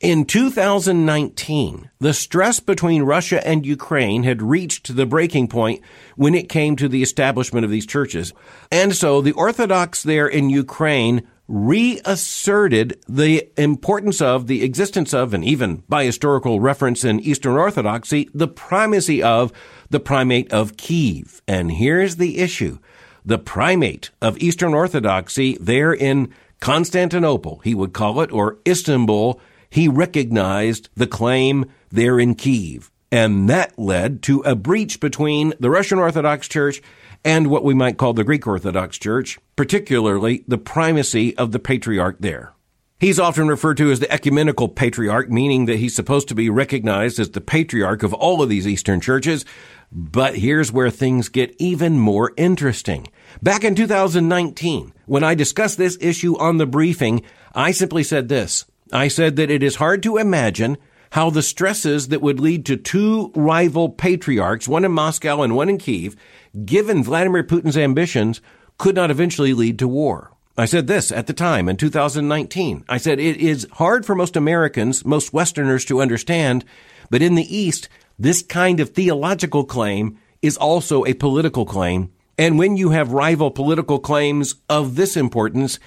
In 0.00 0.24
2019, 0.24 1.90
the 2.00 2.14
stress 2.14 2.60
between 2.60 3.04
Russia 3.04 3.46
and 3.46 3.64
Ukraine 3.64 4.24
had 4.24 4.42
reached 4.42 4.96
the 4.96 5.06
breaking 5.06 5.48
point 5.48 5.80
when 6.16 6.34
it 6.34 6.48
came 6.48 6.76
to 6.76 6.88
the 6.88 7.02
establishment 7.02 7.64
of 7.64 7.70
these 7.70 7.86
churches. 7.86 8.32
And 8.72 8.94
so 8.94 9.20
the 9.20 9.32
Orthodox 9.32 10.02
there 10.02 10.26
in 10.26 10.50
Ukraine 10.50 11.26
reasserted 11.46 12.98
the 13.08 13.48
importance 13.56 14.20
of, 14.20 14.46
the 14.46 14.64
existence 14.64 15.12
of, 15.12 15.34
and 15.34 15.44
even 15.44 15.82
by 15.88 16.04
historical 16.04 16.58
reference 16.58 17.04
in 17.04 17.20
Eastern 17.20 17.54
Orthodoxy, 17.56 18.28
the 18.34 18.48
primacy 18.48 19.22
of 19.22 19.52
the 19.90 20.00
primate 20.00 20.50
of 20.52 20.76
Kiev. 20.76 21.42
And 21.46 21.70
here's 21.72 22.16
the 22.16 22.38
issue. 22.38 22.78
The 23.24 23.38
primate 23.38 24.10
of 24.20 24.38
Eastern 24.38 24.74
Orthodoxy 24.74 25.56
there 25.60 25.92
in 25.92 26.32
Constantinople, 26.60 27.60
he 27.62 27.74
would 27.74 27.92
call 27.92 28.20
it, 28.20 28.32
or 28.32 28.58
Istanbul, 28.66 29.40
he 29.74 29.88
recognized 29.88 30.88
the 30.94 31.06
claim 31.08 31.64
there 31.90 32.20
in 32.20 32.36
Kiev. 32.36 32.92
And 33.10 33.50
that 33.50 33.76
led 33.76 34.22
to 34.22 34.38
a 34.42 34.54
breach 34.54 35.00
between 35.00 35.52
the 35.58 35.68
Russian 35.68 35.98
Orthodox 35.98 36.46
Church 36.46 36.80
and 37.24 37.48
what 37.48 37.64
we 37.64 37.74
might 37.74 37.98
call 37.98 38.12
the 38.12 38.22
Greek 38.22 38.46
Orthodox 38.46 38.98
Church, 38.98 39.36
particularly 39.56 40.44
the 40.46 40.58
primacy 40.58 41.36
of 41.36 41.50
the 41.50 41.58
patriarch 41.58 42.18
there. 42.20 42.52
He's 43.00 43.18
often 43.18 43.48
referred 43.48 43.76
to 43.78 43.90
as 43.90 43.98
the 43.98 44.12
ecumenical 44.12 44.68
patriarch, 44.68 45.28
meaning 45.28 45.64
that 45.64 45.78
he's 45.78 45.96
supposed 45.96 46.28
to 46.28 46.36
be 46.36 46.48
recognized 46.50 47.18
as 47.18 47.30
the 47.30 47.40
patriarch 47.40 48.04
of 48.04 48.14
all 48.14 48.42
of 48.42 48.48
these 48.48 48.68
Eastern 48.68 49.00
churches. 49.00 49.44
But 49.90 50.36
here's 50.36 50.70
where 50.70 50.90
things 50.90 51.28
get 51.28 51.52
even 51.58 51.98
more 51.98 52.32
interesting. 52.36 53.08
Back 53.42 53.64
in 53.64 53.74
2019, 53.74 54.92
when 55.06 55.24
I 55.24 55.34
discussed 55.34 55.78
this 55.78 55.98
issue 56.00 56.38
on 56.38 56.58
the 56.58 56.66
briefing, 56.66 57.22
I 57.56 57.72
simply 57.72 58.04
said 58.04 58.28
this. 58.28 58.66
I 58.94 59.08
said 59.08 59.36
that 59.36 59.50
it 59.50 59.62
is 59.62 59.76
hard 59.76 60.02
to 60.04 60.16
imagine 60.16 60.78
how 61.10 61.30
the 61.30 61.42
stresses 61.42 62.08
that 62.08 62.22
would 62.22 62.40
lead 62.40 62.64
to 62.66 62.76
two 62.76 63.32
rival 63.34 63.88
patriarchs, 63.88 64.66
one 64.66 64.84
in 64.84 64.92
Moscow 64.92 65.42
and 65.42 65.54
one 65.54 65.68
in 65.68 65.78
Kiev, 65.78 66.16
given 66.64 67.04
Vladimir 67.04 67.44
Putin's 67.44 67.76
ambitions, 67.76 68.40
could 68.78 68.94
not 68.94 69.10
eventually 69.10 69.52
lead 69.52 69.78
to 69.80 69.88
war. 69.88 70.32
I 70.56 70.66
said 70.66 70.86
this 70.86 71.10
at 71.10 71.26
the 71.26 71.32
time 71.32 71.68
in 71.68 71.76
2019. 71.76 72.84
I 72.88 72.96
said 72.98 73.18
it 73.18 73.36
is 73.36 73.66
hard 73.72 74.06
for 74.06 74.14
most 74.14 74.36
Americans, 74.36 75.04
most 75.04 75.32
Westerners 75.32 75.84
to 75.86 76.00
understand, 76.00 76.64
but 77.10 77.22
in 77.22 77.34
the 77.34 77.56
East, 77.56 77.88
this 78.18 78.42
kind 78.42 78.78
of 78.78 78.90
theological 78.90 79.64
claim 79.64 80.18
is 80.42 80.56
also 80.56 81.04
a 81.04 81.14
political 81.14 81.66
claim. 81.66 82.12
And 82.38 82.58
when 82.58 82.76
you 82.76 82.90
have 82.90 83.12
rival 83.12 83.50
political 83.50 83.98
claims 83.98 84.54
of 84.68 84.94
this 84.94 85.16
importance, 85.16 85.80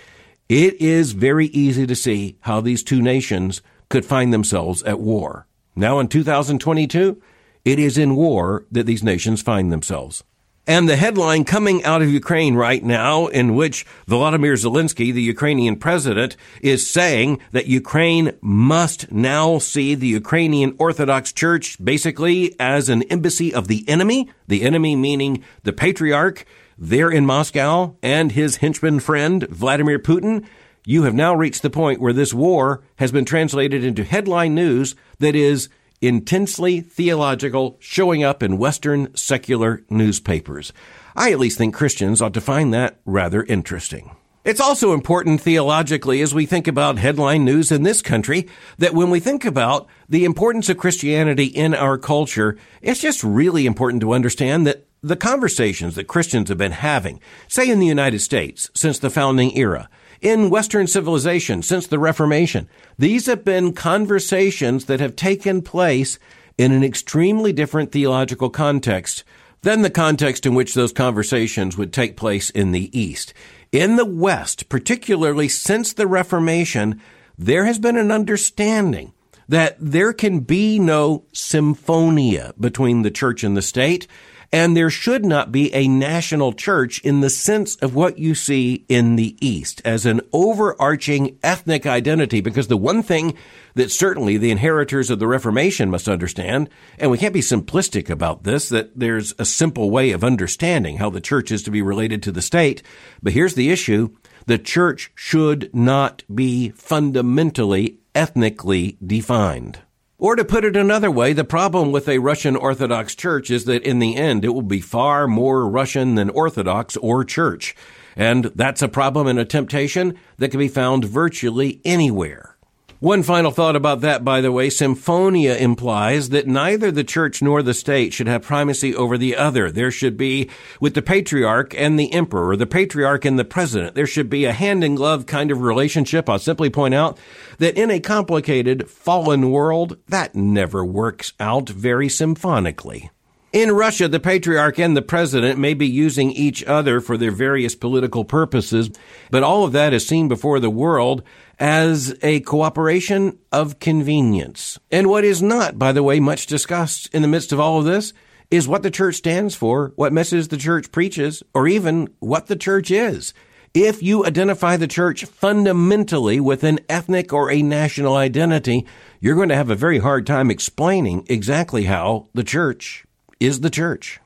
it 0.50 0.82
is 0.82 1.12
very 1.12 1.48
easy 1.48 1.86
to 1.86 1.96
see 1.96 2.38
how 2.42 2.62
these 2.62 2.84
two 2.84 3.02
nations 3.02 3.62
could 3.90 4.06
find 4.06 4.34
themselves 4.34 4.84
at 4.84 5.00
war. 5.00 5.48
Now 5.76 6.00
in 6.00 6.08
2022, 6.08 7.22
it 7.66 7.80
is 7.80 7.98
in 7.98 8.16
war 8.16 8.66
that 8.72 8.86
these 8.86 9.04
nations 9.04 9.42
find 9.42 9.72
themselves. 9.72 10.24
And 10.70 10.90
the 10.90 10.98
headline 10.98 11.46
coming 11.46 11.86
out 11.86 12.02
of 12.02 12.12
Ukraine 12.12 12.56
right 12.56 12.84
now, 12.84 13.28
in 13.28 13.56
which 13.56 13.86
Volodymyr 14.06 14.54
Zelensky, 14.62 15.14
the 15.14 15.22
Ukrainian 15.22 15.78
president, 15.78 16.36
is 16.62 16.90
saying 16.90 17.40
that 17.54 17.68
Ukraine 17.68 18.34
must 18.42 19.10
now 19.10 19.60
see 19.60 19.96
the 19.96 20.08
Ukrainian 20.08 20.76
Orthodox 20.78 21.32
Church 21.32 21.78
basically 21.82 22.54
as 22.60 22.90
an 22.90 23.04
embassy 23.04 23.54
of 23.54 23.70
the 23.70 23.88
enemy, 23.88 24.30
the 24.50 24.64
enemy 24.64 24.98
meaning 24.98 25.42
the 25.64 25.72
patriarch, 25.72 26.46
there 26.78 27.10
in 27.10 27.26
Moscow 27.26 27.96
and 28.04 28.32
his 28.32 28.58
henchman 28.58 29.00
friend, 29.00 29.48
Vladimir 29.50 30.00
Putin, 30.00 30.46
you 30.86 31.04
have 31.04 31.16
now 31.16 31.36
reached 31.36 31.64
the 31.64 31.70
point 31.70 32.00
where 32.00 32.14
this 32.14 32.34
war 32.34 32.84
has 32.98 33.12
been 33.12 33.26
translated 33.26 33.84
into 33.84 34.04
headline 34.04 34.56
news 34.56 34.96
that 35.20 35.36
is 35.36 35.70
intensely 36.02 36.80
theological, 36.80 37.78
showing 37.80 38.24
up 38.24 38.44
in 38.44 38.58
Western 38.58 39.14
secular 39.16 39.84
newspapers. 39.90 40.72
I 41.16 41.32
at 41.32 41.40
least 41.40 41.58
think 41.58 41.74
Christians 41.74 42.22
ought 42.22 42.34
to 42.36 42.42
find 42.42 42.74
that 42.74 43.00
rather 43.06 43.44
interesting. 43.44 44.16
It's 44.46 44.62
also 44.62 44.94
important 44.94 45.42
theologically 45.42 46.22
as 46.22 46.34
we 46.34 46.46
think 46.46 46.70
about 46.70 47.00
headline 47.00 47.44
news 47.44 47.70
in 47.70 47.84
this 47.84 48.02
country 48.02 48.48
that 48.78 48.94
when 48.94 49.10
we 49.10 49.20
think 49.20 49.44
about 49.44 49.90
the 50.08 50.24
importance 50.24 50.70
of 50.70 50.78
Christianity 50.78 51.46
in 51.46 51.76
our 51.76 51.98
culture, 51.98 52.58
it's 52.82 53.02
just 53.02 53.26
really 53.26 53.66
important 53.66 54.00
to 54.02 54.14
understand 54.14 54.66
that 54.66 54.87
the 55.02 55.16
conversations 55.16 55.96
that 55.96 56.08
Christians 56.08 56.50
have 56.50 56.58
been 56.58 56.72
having, 56.72 57.20
say 57.48 57.70
in 57.70 57.80
the 57.80 57.86
United 57.86 58.20
States 58.20 58.70
since 58.74 59.00
the 59.00 59.10
founding 59.10 59.56
era, 59.58 59.90
in 60.22 60.50
Western 60.50 60.88
civilization 60.88 61.62
since 61.62 61.88
the 61.88 62.00
Reformation, 62.00 62.68
these 62.98 63.28
have 63.28 63.46
been 63.46 63.74
conversations 63.74 64.86
that 64.86 65.00
have 65.00 65.16
taken 65.16 65.62
place 65.62 66.18
in 66.58 66.72
an 66.72 66.84
extremely 66.84 67.54
different 67.54 67.92
theological 67.92 68.50
context 68.50 69.24
than 69.62 69.82
the 69.82 69.90
context 69.90 70.46
in 70.46 70.56
which 70.56 70.74
those 70.74 70.94
conversations 70.94 71.78
would 71.78 71.94
take 71.94 72.18
place 72.18 72.50
in 72.50 72.72
the 72.72 72.98
East. 72.98 73.34
In 73.72 73.96
the 73.96 74.06
West, 74.06 74.70
particularly 74.70 75.48
since 75.48 75.94
the 75.94 76.08
Reformation, 76.08 77.02
there 77.38 77.66
has 77.66 77.78
been 77.78 77.98
an 77.98 78.12
understanding 78.12 79.14
that 79.48 79.78
there 79.80 80.14
can 80.14 80.40
be 80.42 80.80
no 80.80 81.24
symphonia 81.34 82.54
between 82.60 83.02
the 83.02 83.12
church 83.12 83.44
and 83.44 83.56
the 83.56 83.62
state, 83.62 84.08
and 84.52 84.76
there 84.76 84.90
should 84.90 85.26
not 85.26 85.52
be 85.52 85.74
a 85.74 85.88
national 85.88 86.54
church 86.54 87.00
in 87.02 87.22
the 87.22 87.30
sense 87.30 87.76
of 87.78 87.96
what 87.96 88.18
you 88.18 88.34
see 88.34 88.86
in 88.88 89.16
the 89.16 89.36
East 89.46 89.82
as 89.84 90.06
an 90.06 90.22
overarching 90.32 91.38
ethnic 91.44 91.86
identity, 91.86 92.42
because 92.42 92.68
the 92.68 92.78
one 92.78 93.04
thing 93.04 93.36
that 93.76 93.92
certainly 93.92 94.38
the 94.38 94.52
inheritors 94.52 95.10
of 95.10 95.20
the 95.20 95.28
Reformation 95.28 95.92
must 95.92 96.08
understand, 96.08 96.70
and 96.98 97.12
we 97.12 97.18
can't 97.18 97.34
be 97.34 97.42
simplistic 97.42 98.10
about 98.10 98.44
this, 98.44 98.70
that 98.70 98.98
there's 98.98 99.34
a 99.38 99.46
simple 99.46 99.92
way 99.92 100.12
of 100.12 100.24
understanding 100.24 100.98
how 100.98 101.10
the 101.10 101.22
church 101.22 101.52
is 101.52 101.64
to 101.64 101.72
be 101.72 101.82
related 101.82 102.24
to 102.24 102.32
the 102.32 102.42
state. 102.42 102.82
But 103.22 103.34
here's 103.34 103.56
the 103.56 103.70
issue. 103.70 104.16
The 104.46 104.58
church 104.58 105.12
should 105.14 105.70
not 105.76 106.24
be 106.34 106.70
fundamentally 106.70 108.00
ethnically 108.16 108.98
defined. 109.06 109.80
Or 110.20 110.36
to 110.36 110.44
put 110.44 110.66
it 110.66 110.76
another 110.76 111.12
way, 111.12 111.34
the 111.34 111.44
problem 111.44 111.92
with 111.92 112.10
a 112.10 112.18
Russian 112.18 112.56
Orthodox 112.56 113.14
church 113.14 113.52
is 113.52 113.66
that 113.66 113.84
in 113.84 114.00
the 114.00 114.16
end 114.16 114.44
it 114.44 114.50
will 114.50 114.64
be 114.64 114.82
far 114.82 115.28
more 115.28 115.70
Russian 115.70 116.16
than 116.16 116.32
Orthodox 116.32 116.98
or 116.98 117.24
church. 117.24 117.76
And 118.16 118.46
that's 118.56 118.82
a 118.82 118.88
problem 118.88 119.28
and 119.28 119.38
a 119.38 119.46
temptation 119.46 120.18
that 120.38 120.50
can 120.50 120.60
be 120.60 120.70
found 120.70 121.06
virtually 121.06 121.82
anywhere. 121.86 122.57
One 123.00 123.22
final 123.22 123.52
thought 123.52 123.76
about 123.76 124.02
that, 124.02 124.26
by 124.26 124.42
the 124.42 124.52
way. 124.52 124.72
Symphonia 124.72 125.56
implies 125.56 126.30
that 126.30 126.48
neither 126.48 126.90
the 126.90 127.04
church 127.04 127.44
nor 127.44 127.62
the 127.62 127.76
state 127.76 128.12
should 128.12 128.26
have 128.28 128.42
primacy 128.42 128.96
over 128.96 129.20
the 129.20 129.36
other. 129.36 129.70
There 129.70 129.92
should 129.92 130.18
be, 130.18 130.50
with 130.82 130.96
the 130.96 131.04
patriarch 131.04 131.76
and 131.78 132.00
the 132.00 132.12
emperor, 132.12 132.56
the 132.56 132.66
patriarch 132.66 133.24
and 133.24 133.38
the 133.38 133.46
president, 133.46 133.94
there 133.94 134.08
should 134.08 134.32
be 134.32 134.46
a 134.46 134.52
hand 134.52 134.84
in 134.84 134.96
glove 134.96 135.28
kind 135.28 135.52
of 135.52 135.62
relationship. 135.62 136.28
I'll 136.28 136.40
simply 136.40 136.72
point 136.72 136.96
out 136.96 137.20
that 137.60 137.78
in 137.78 137.92
a 137.92 138.00
complicated, 138.00 138.90
fallen 138.90 139.52
world, 139.52 139.98
that 140.08 140.34
never 140.34 140.84
works 140.84 141.34
out 141.40 141.70
very 141.70 142.10
symphonically. 142.10 143.12
In 143.58 143.72
Russia, 143.72 144.08
the 144.08 144.20
patriarch 144.20 144.78
and 144.78 144.96
the 144.96 145.02
president 145.02 145.58
may 145.58 145.74
be 145.74 145.88
using 145.88 146.30
each 146.32 146.64
other 146.66 147.02
for 147.02 147.18
their 147.18 147.32
various 147.32 147.74
political 147.74 148.24
purposes, 148.24 148.92
but 149.32 149.42
all 149.42 149.64
of 149.64 149.72
that 149.72 149.94
is 149.94 150.08
seen 150.08 150.28
before 150.28 150.60
the 150.60 150.70
world 150.70 151.24
as 151.58 152.16
a 152.22 152.42
cooperation 152.42 153.40
of 153.52 153.80
convenience. 153.80 154.78
And 154.92 155.08
what 155.08 155.24
is 155.24 155.42
not, 155.42 155.80
by 155.80 155.92
the 155.92 156.04
way, 156.04 156.20
much 156.20 156.46
discussed 156.46 157.12
in 157.16 157.24
the 157.24 157.28
midst 157.28 157.52
of 157.52 157.60
all 157.60 157.80
of 157.80 157.86
this 157.86 158.14
is 158.52 158.68
what 158.68 158.84
the 158.84 158.92
church 158.92 159.16
stands 159.16 159.56
for, 159.56 159.92
what 159.96 160.14
message 160.14 160.50
the 160.50 160.58
church 160.58 160.92
preaches, 160.92 161.42
or 161.56 161.68
even 161.68 162.10
what 162.20 162.46
the 162.46 162.56
church 162.56 162.92
is. 162.92 163.34
if 163.74 164.04
you 164.04 164.24
identify 164.24 164.78
the 164.78 164.88
church 164.88 165.26
fundamentally 165.26 166.40
with 166.40 166.64
an 166.64 166.80
ethnic 166.88 167.34
or 167.34 167.50
a 167.50 167.64
national 167.64 168.16
identity, 168.16 168.86
you're 169.20 169.36
going 169.36 169.50
to 169.50 169.56
have 169.56 169.72
a 169.72 169.76
very 169.76 169.98
hard 169.98 170.28
time 170.28 170.52
explaining 170.52 171.26
exactly 171.28 171.86
how 171.86 172.28
the 172.36 172.44
church 172.44 173.07
is 173.40 173.62
the 173.62 173.70
church. 173.70 174.20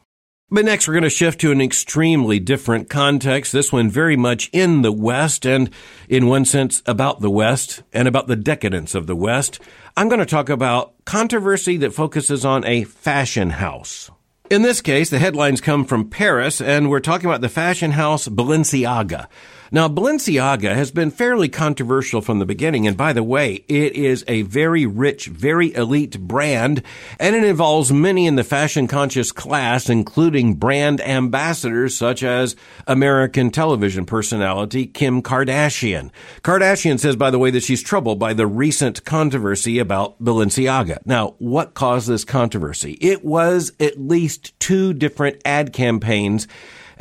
But 0.53 0.65
next, 0.65 0.85
we're 0.85 0.95
going 0.95 1.03
to 1.03 1.09
shift 1.09 1.39
to 1.41 1.51
an 1.51 1.61
extremely 1.61 2.37
different 2.37 2.89
context. 2.89 3.53
This 3.53 3.71
one 3.71 3.89
very 3.89 4.17
much 4.17 4.49
in 4.51 4.81
the 4.81 4.91
West 4.91 5.45
and 5.45 5.69
in 6.09 6.27
one 6.27 6.43
sense 6.43 6.83
about 6.85 7.21
the 7.21 7.29
West 7.29 7.83
and 7.93 8.05
about 8.05 8.27
the 8.27 8.35
decadence 8.35 8.93
of 8.93 9.07
the 9.07 9.15
West. 9.15 9.61
I'm 9.95 10.09
going 10.09 10.19
to 10.19 10.25
talk 10.25 10.49
about 10.49 10.93
controversy 11.05 11.77
that 11.77 11.93
focuses 11.93 12.43
on 12.43 12.65
a 12.65 12.83
fashion 12.83 13.51
house. 13.51 14.11
In 14.49 14.61
this 14.61 14.81
case, 14.81 15.09
the 15.09 15.19
headlines 15.19 15.61
come 15.61 15.85
from 15.85 16.09
Paris 16.09 16.59
and 16.59 16.89
we're 16.89 16.99
talking 16.99 17.27
about 17.27 17.39
the 17.39 17.47
fashion 17.47 17.91
house 17.91 18.27
Balenciaga. 18.27 19.27
Now, 19.73 19.87
Balenciaga 19.87 20.75
has 20.75 20.91
been 20.91 21.11
fairly 21.11 21.47
controversial 21.47 22.19
from 22.19 22.39
the 22.39 22.45
beginning. 22.45 22.85
And 22.87 22.97
by 22.97 23.13
the 23.13 23.23
way, 23.23 23.63
it 23.69 23.93
is 23.95 24.25
a 24.27 24.41
very 24.41 24.85
rich, 24.85 25.27
very 25.27 25.73
elite 25.73 26.19
brand, 26.19 26.83
and 27.17 27.37
it 27.37 27.45
involves 27.45 27.89
many 27.89 28.27
in 28.27 28.35
the 28.35 28.43
fashion 28.43 28.85
conscious 28.89 29.31
class, 29.31 29.89
including 29.89 30.55
brand 30.55 30.99
ambassadors 30.99 31.95
such 31.95 32.21
as 32.21 32.57
American 32.85 33.49
television 33.49 34.05
personality 34.05 34.85
Kim 34.85 35.21
Kardashian. 35.21 36.11
Kardashian 36.41 36.99
says, 36.99 37.15
by 37.15 37.31
the 37.31 37.39
way, 37.39 37.49
that 37.51 37.63
she's 37.63 37.81
troubled 37.81 38.19
by 38.19 38.33
the 38.33 38.47
recent 38.47 39.05
controversy 39.05 39.79
about 39.79 40.21
Balenciaga. 40.21 40.99
Now, 41.05 41.35
what 41.39 41.75
caused 41.75 42.09
this 42.09 42.25
controversy? 42.25 42.97
It 42.99 43.23
was 43.23 43.71
at 43.79 43.97
least 43.97 44.59
two 44.59 44.93
different 44.93 45.41
ad 45.45 45.71
campaigns 45.71 46.45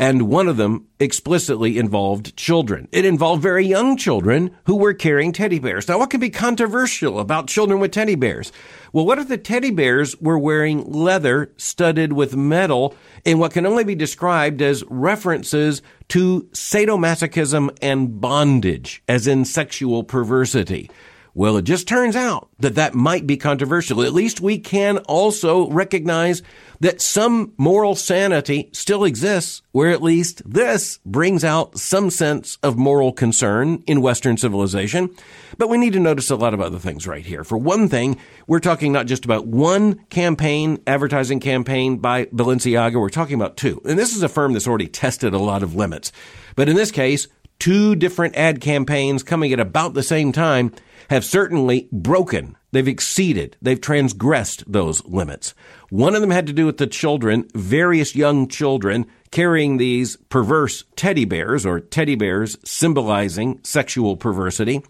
and 0.01 0.23
one 0.23 0.49
of 0.49 0.57
them 0.57 0.87
explicitly 0.99 1.77
involved 1.77 2.35
children. 2.35 2.89
It 2.91 3.05
involved 3.05 3.43
very 3.43 3.67
young 3.67 3.99
children 3.99 4.57
who 4.65 4.77
were 4.77 4.95
carrying 4.95 5.31
teddy 5.31 5.59
bears. 5.59 5.87
Now, 5.87 5.99
what 5.99 6.09
can 6.09 6.21
be 6.21 6.31
controversial 6.31 7.21
about 7.21 7.49
children 7.49 7.81
with 7.81 7.91
teddy 7.91 8.15
bears? 8.15 8.51
Well, 8.95 9.05
what 9.05 9.19
if 9.19 9.29
the 9.29 9.37
teddy 9.37 9.71
bears 9.71 10.19
were 10.19 10.39
wearing 10.39 10.91
leather 10.91 11.53
studded 11.59 12.15
with 12.15 12.35
metal 12.35 12.97
in 13.27 13.39
what 13.39 13.53
can 13.53 13.67
only 13.67 13.85
be 13.85 13.95
described 13.95 14.63
as 14.63 14.83
references 14.89 15.83
to 16.09 16.49
sadomasochism 16.53 17.77
and 17.83 18.23
bondage, 18.23 19.03
as 19.07 19.27
in 19.27 19.45
sexual 19.45 20.03
perversity? 20.03 20.91
Well, 21.35 21.59
it 21.59 21.63
just 21.63 21.87
turns 21.87 22.17
out 22.17 22.49
that 22.59 22.75
that 22.75 22.95
might 22.95 23.27
be 23.27 23.37
controversial. 23.37 24.03
At 24.03 24.15
least 24.15 24.41
we 24.41 24.59
can 24.59 24.99
also 24.99 25.71
recognize 25.71 26.43
that 26.81 27.01
some 27.01 27.53
moral 27.59 27.95
sanity 27.95 28.71
still 28.73 29.05
exists, 29.05 29.63
where 29.73 29.91
at 29.91 30.03
least 30.03 30.43
this 30.51 30.99
brings 31.05 31.45
out 31.45 31.79
some 31.79 32.11
sense 32.11 32.59
of 32.63 32.77
moral 32.77 33.13
concern 33.13 33.83
in 33.87 34.01
Western 34.01 34.37
civilization. 34.37 35.15
But 35.59 35.69
we 35.69 35.79
need 35.79 35.93
to 35.93 36.01
notice 36.01 36.31
a 36.31 36.37
lot 36.37 36.55
of 36.55 36.61
other 36.61 36.79
things 36.79 37.07
right 37.07 37.25
here. 37.25 37.45
For 37.45 37.59
one 37.59 37.89
thing, 37.89 38.19
we're 38.47 38.61
talking 38.61 38.93
not 38.93 39.07
just 39.07 39.27
about 39.27 39.47
one 39.47 39.97
campaign, 40.07 40.79
advertising 40.87 41.41
campaign 41.41 41.99
by 41.99 42.25
Balenciaga, 42.27 43.01
we're 43.01 43.11
talking 43.11 43.35
about 43.35 43.57
two. 43.59 43.81
And 43.85 43.99
this 43.99 44.17
is 44.17 44.23
a 44.23 44.29
firm 44.29 44.55
that's 44.55 44.67
already 44.67 44.89
tested 44.89 45.35
a 45.35 45.39
lot 45.39 45.63
of 45.63 45.75
limits. 45.75 46.13
But 46.57 46.69
in 46.69 46.77
this 46.77 46.91
case, 46.91 47.29
two 47.59 47.95
different 47.95 48.37
ad 48.37 48.61
campaigns 48.61 49.23
coming 49.23 49.53
at 49.53 49.61
about 49.61 49.95
the 49.95 50.03
same 50.03 50.33
time 50.33 50.73
have 51.11 51.25
certainly 51.25 51.89
broken, 51.93 52.57
they've 52.73 52.89
exceeded, 52.89 53.57
they've 53.61 53.81
transgressed 53.81 54.71
those 54.71 55.05
limits. 55.05 55.55
One 55.91 56.15
of 56.15 56.21
them 56.21 56.31
had 56.31 56.47
to 56.47 56.53
do 56.53 56.67
with 56.67 56.79
the 56.79 56.87
children, 56.87 57.49
various 57.55 58.15
young 58.15 58.49
children 58.49 59.07
carrying 59.31 59.77
these 59.77 60.17
perverse 60.29 60.85
teddy 60.97 61.25
bears 61.25 61.65
or 61.65 61.81
teddy 61.81 62.15
bears 62.15 62.57
symbolizing 62.65 63.61
sexual 63.63 64.17
perversity. 64.17 64.83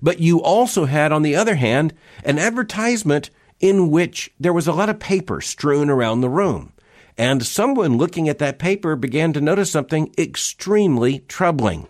But 0.00 0.20
you 0.20 0.42
also 0.42 0.84
had, 0.84 1.12
on 1.12 1.22
the 1.22 1.36
other 1.36 1.56
hand, 1.56 1.94
an 2.24 2.38
advertisement 2.38 3.30
in 3.60 3.90
which 3.90 4.30
there 4.38 4.52
was 4.52 4.68
a 4.68 4.72
lot 4.72 4.88
of 4.88 5.00
paper 5.00 5.40
strewn 5.40 5.90
around 5.90 6.20
the 6.20 6.28
room. 6.28 6.72
And 7.16 7.44
someone 7.44 7.96
looking 7.96 8.28
at 8.28 8.38
that 8.38 8.60
paper 8.60 8.94
began 8.94 9.32
to 9.32 9.40
notice 9.40 9.72
something 9.72 10.14
extremely 10.16 11.20
troubling. 11.20 11.88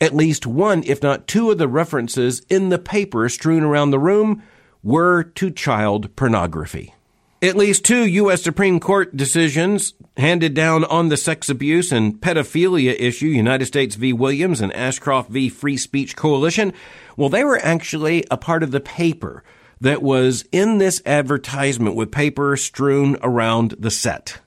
At 0.00 0.14
least 0.14 0.46
one, 0.46 0.82
if 0.86 1.02
not 1.02 1.26
two 1.26 1.50
of 1.50 1.58
the 1.58 1.68
references 1.68 2.40
in 2.48 2.70
the 2.70 2.78
paper 2.78 3.28
strewn 3.28 3.62
around 3.62 3.90
the 3.90 3.98
room 3.98 4.42
were 4.82 5.22
to 5.22 5.50
child 5.50 6.14
pornography. 6.16 6.94
At 7.42 7.56
least 7.56 7.84
two 7.86 8.06
U.S. 8.06 8.42
Supreme 8.42 8.80
Court 8.80 9.16
decisions 9.16 9.94
handed 10.16 10.52
down 10.52 10.84
on 10.84 11.08
the 11.08 11.16
sex 11.16 11.48
abuse 11.48 11.90
and 11.90 12.20
pedophilia 12.20 12.94
issue, 12.98 13.26
United 13.26 13.64
States 13.64 13.94
v. 13.94 14.12
Williams 14.12 14.60
and 14.60 14.72
Ashcroft 14.74 15.30
v. 15.30 15.48
Free 15.48 15.78
Speech 15.78 16.16
Coalition, 16.16 16.74
well, 17.16 17.30
they 17.30 17.44
were 17.44 17.58
actually 17.58 18.24
a 18.30 18.36
part 18.36 18.62
of 18.62 18.70
the 18.72 18.80
paper 18.80 19.42
that 19.80 20.02
was 20.02 20.44
in 20.52 20.78
this 20.78 21.00
advertisement 21.06 21.96
with 21.96 22.12
paper 22.12 22.56
strewn 22.56 23.16
around 23.22 23.74
the 23.78 23.90
set. 23.90 24.40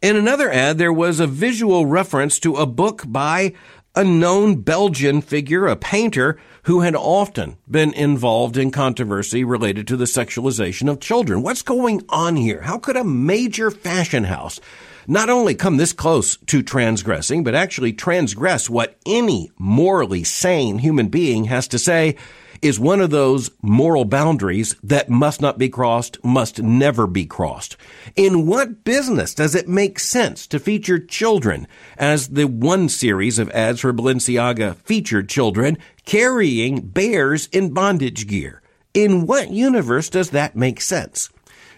In 0.00 0.16
another 0.16 0.50
ad, 0.50 0.78
there 0.78 0.92
was 0.92 1.20
a 1.20 1.26
visual 1.26 1.86
reference 1.86 2.40
to 2.40 2.56
a 2.56 2.66
book 2.66 3.04
by 3.06 3.52
a 3.94 4.02
known 4.02 4.56
Belgian 4.56 5.20
figure, 5.20 5.66
a 5.66 5.76
painter 5.76 6.38
who 6.62 6.80
had 6.80 6.94
often 6.94 7.58
been 7.70 7.92
involved 7.92 8.56
in 8.56 8.70
controversy 8.70 9.44
related 9.44 9.86
to 9.88 9.96
the 9.96 10.06
sexualization 10.06 10.90
of 10.90 11.00
children. 11.00 11.42
What's 11.42 11.62
going 11.62 12.02
on 12.08 12.36
here? 12.36 12.62
How 12.62 12.78
could 12.78 12.96
a 12.96 13.04
major 13.04 13.70
fashion 13.70 14.24
house 14.24 14.60
not 15.06 15.28
only 15.28 15.54
come 15.54 15.76
this 15.76 15.92
close 15.92 16.36
to 16.46 16.62
transgressing, 16.62 17.44
but 17.44 17.54
actually 17.54 17.92
transgress 17.92 18.70
what 18.70 18.96
any 19.04 19.50
morally 19.58 20.24
sane 20.24 20.78
human 20.78 21.08
being 21.08 21.44
has 21.44 21.68
to 21.68 21.78
say 21.78 22.16
is 22.62 22.78
one 22.78 23.00
of 23.00 23.10
those 23.10 23.50
moral 23.60 24.04
boundaries 24.04 24.76
that 24.82 25.10
must 25.10 25.40
not 25.40 25.58
be 25.58 25.68
crossed, 25.68 26.22
must 26.24 26.62
never 26.62 27.06
be 27.06 27.26
crossed. 27.26 27.76
In 28.14 28.46
what 28.46 28.84
business 28.84 29.34
does 29.34 29.54
it 29.54 29.68
make 29.68 29.98
sense 29.98 30.46
to 30.46 30.60
feature 30.60 30.98
children 30.98 31.66
as 31.98 32.28
the 32.28 32.46
one 32.46 32.88
series 32.88 33.38
of 33.40 33.50
ads 33.50 33.80
for 33.80 33.92
Balenciaga 33.92 34.76
featured 34.76 35.28
children 35.28 35.76
carrying 36.04 36.80
bears 36.80 37.48
in 37.48 37.74
bondage 37.74 38.28
gear? 38.28 38.62
In 38.94 39.26
what 39.26 39.50
universe 39.50 40.08
does 40.08 40.30
that 40.30 40.54
make 40.54 40.80
sense? 40.80 41.28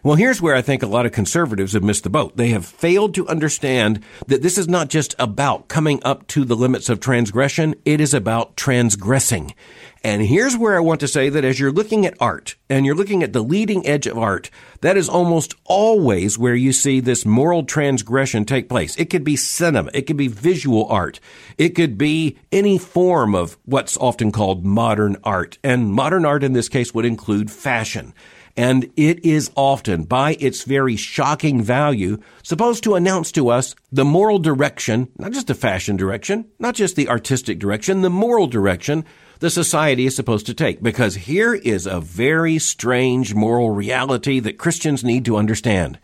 Well, 0.04 0.16
here's 0.16 0.42
where 0.42 0.54
I 0.54 0.60
think 0.60 0.82
a 0.82 0.86
lot 0.86 1.06
of 1.06 1.12
conservatives 1.12 1.72
have 1.72 1.82
missed 1.82 2.04
the 2.04 2.10
boat. 2.10 2.36
They 2.36 2.48
have 2.48 2.66
failed 2.66 3.14
to 3.14 3.26
understand 3.26 4.04
that 4.26 4.42
this 4.42 4.58
is 4.58 4.68
not 4.68 4.90
just 4.90 5.14
about 5.18 5.68
coming 5.68 5.98
up 6.04 6.26
to 6.26 6.44
the 6.44 6.54
limits 6.54 6.90
of 6.90 7.00
transgression. 7.00 7.74
It 7.86 8.02
is 8.02 8.12
about 8.12 8.54
transgressing. 8.54 9.54
And 10.04 10.20
here's 10.20 10.54
where 10.54 10.76
I 10.76 10.80
want 10.80 11.00
to 11.00 11.08
say 11.08 11.30
that 11.30 11.46
as 11.46 11.58
you're 11.58 11.72
looking 11.72 12.04
at 12.04 12.20
art 12.20 12.56
and 12.68 12.84
you're 12.84 12.94
looking 12.94 13.22
at 13.22 13.32
the 13.32 13.42
leading 13.42 13.86
edge 13.86 14.06
of 14.06 14.18
art, 14.18 14.50
that 14.82 14.98
is 14.98 15.08
almost 15.08 15.54
always 15.64 16.36
where 16.38 16.54
you 16.54 16.74
see 16.74 17.00
this 17.00 17.24
moral 17.24 17.64
transgression 17.64 18.44
take 18.44 18.68
place. 18.68 18.94
It 18.96 19.08
could 19.08 19.24
be 19.24 19.34
cinema. 19.34 19.90
It 19.94 20.02
could 20.02 20.18
be 20.18 20.28
visual 20.28 20.86
art. 20.90 21.20
It 21.56 21.70
could 21.70 21.96
be 21.96 22.36
any 22.52 22.76
form 22.76 23.34
of 23.34 23.56
what's 23.64 23.96
often 23.96 24.30
called 24.30 24.62
modern 24.62 25.16
art. 25.24 25.56
And 25.64 25.94
modern 25.94 26.26
art 26.26 26.44
in 26.44 26.52
this 26.52 26.68
case 26.68 26.92
would 26.92 27.06
include 27.06 27.50
fashion. 27.50 28.12
And 28.58 28.92
it 28.96 29.24
is 29.24 29.50
often, 29.56 30.04
by 30.04 30.36
its 30.38 30.64
very 30.64 30.96
shocking 30.96 31.62
value, 31.62 32.18
supposed 32.42 32.84
to 32.84 32.94
announce 32.94 33.32
to 33.32 33.48
us 33.48 33.74
the 33.90 34.04
moral 34.04 34.38
direction, 34.38 35.08
not 35.18 35.32
just 35.32 35.46
the 35.46 35.54
fashion 35.54 35.96
direction, 35.96 36.44
not 36.58 36.74
just 36.74 36.94
the 36.94 37.08
artistic 37.08 37.58
direction, 37.58 38.02
the 38.02 38.10
moral 38.10 38.46
direction 38.46 39.06
the 39.44 39.50
society 39.50 40.06
is 40.06 40.16
supposed 40.16 40.46
to 40.46 40.54
take. 40.54 40.82
Because 40.82 41.14
here 41.14 41.54
is 41.54 41.86
a 41.86 42.00
very 42.00 42.58
strange 42.58 43.34
moral 43.34 43.70
reality 43.70 44.40
that 44.40 44.58
Christians 44.58 45.04
need 45.04 45.24
to 45.26 45.36
understand. 45.36 45.98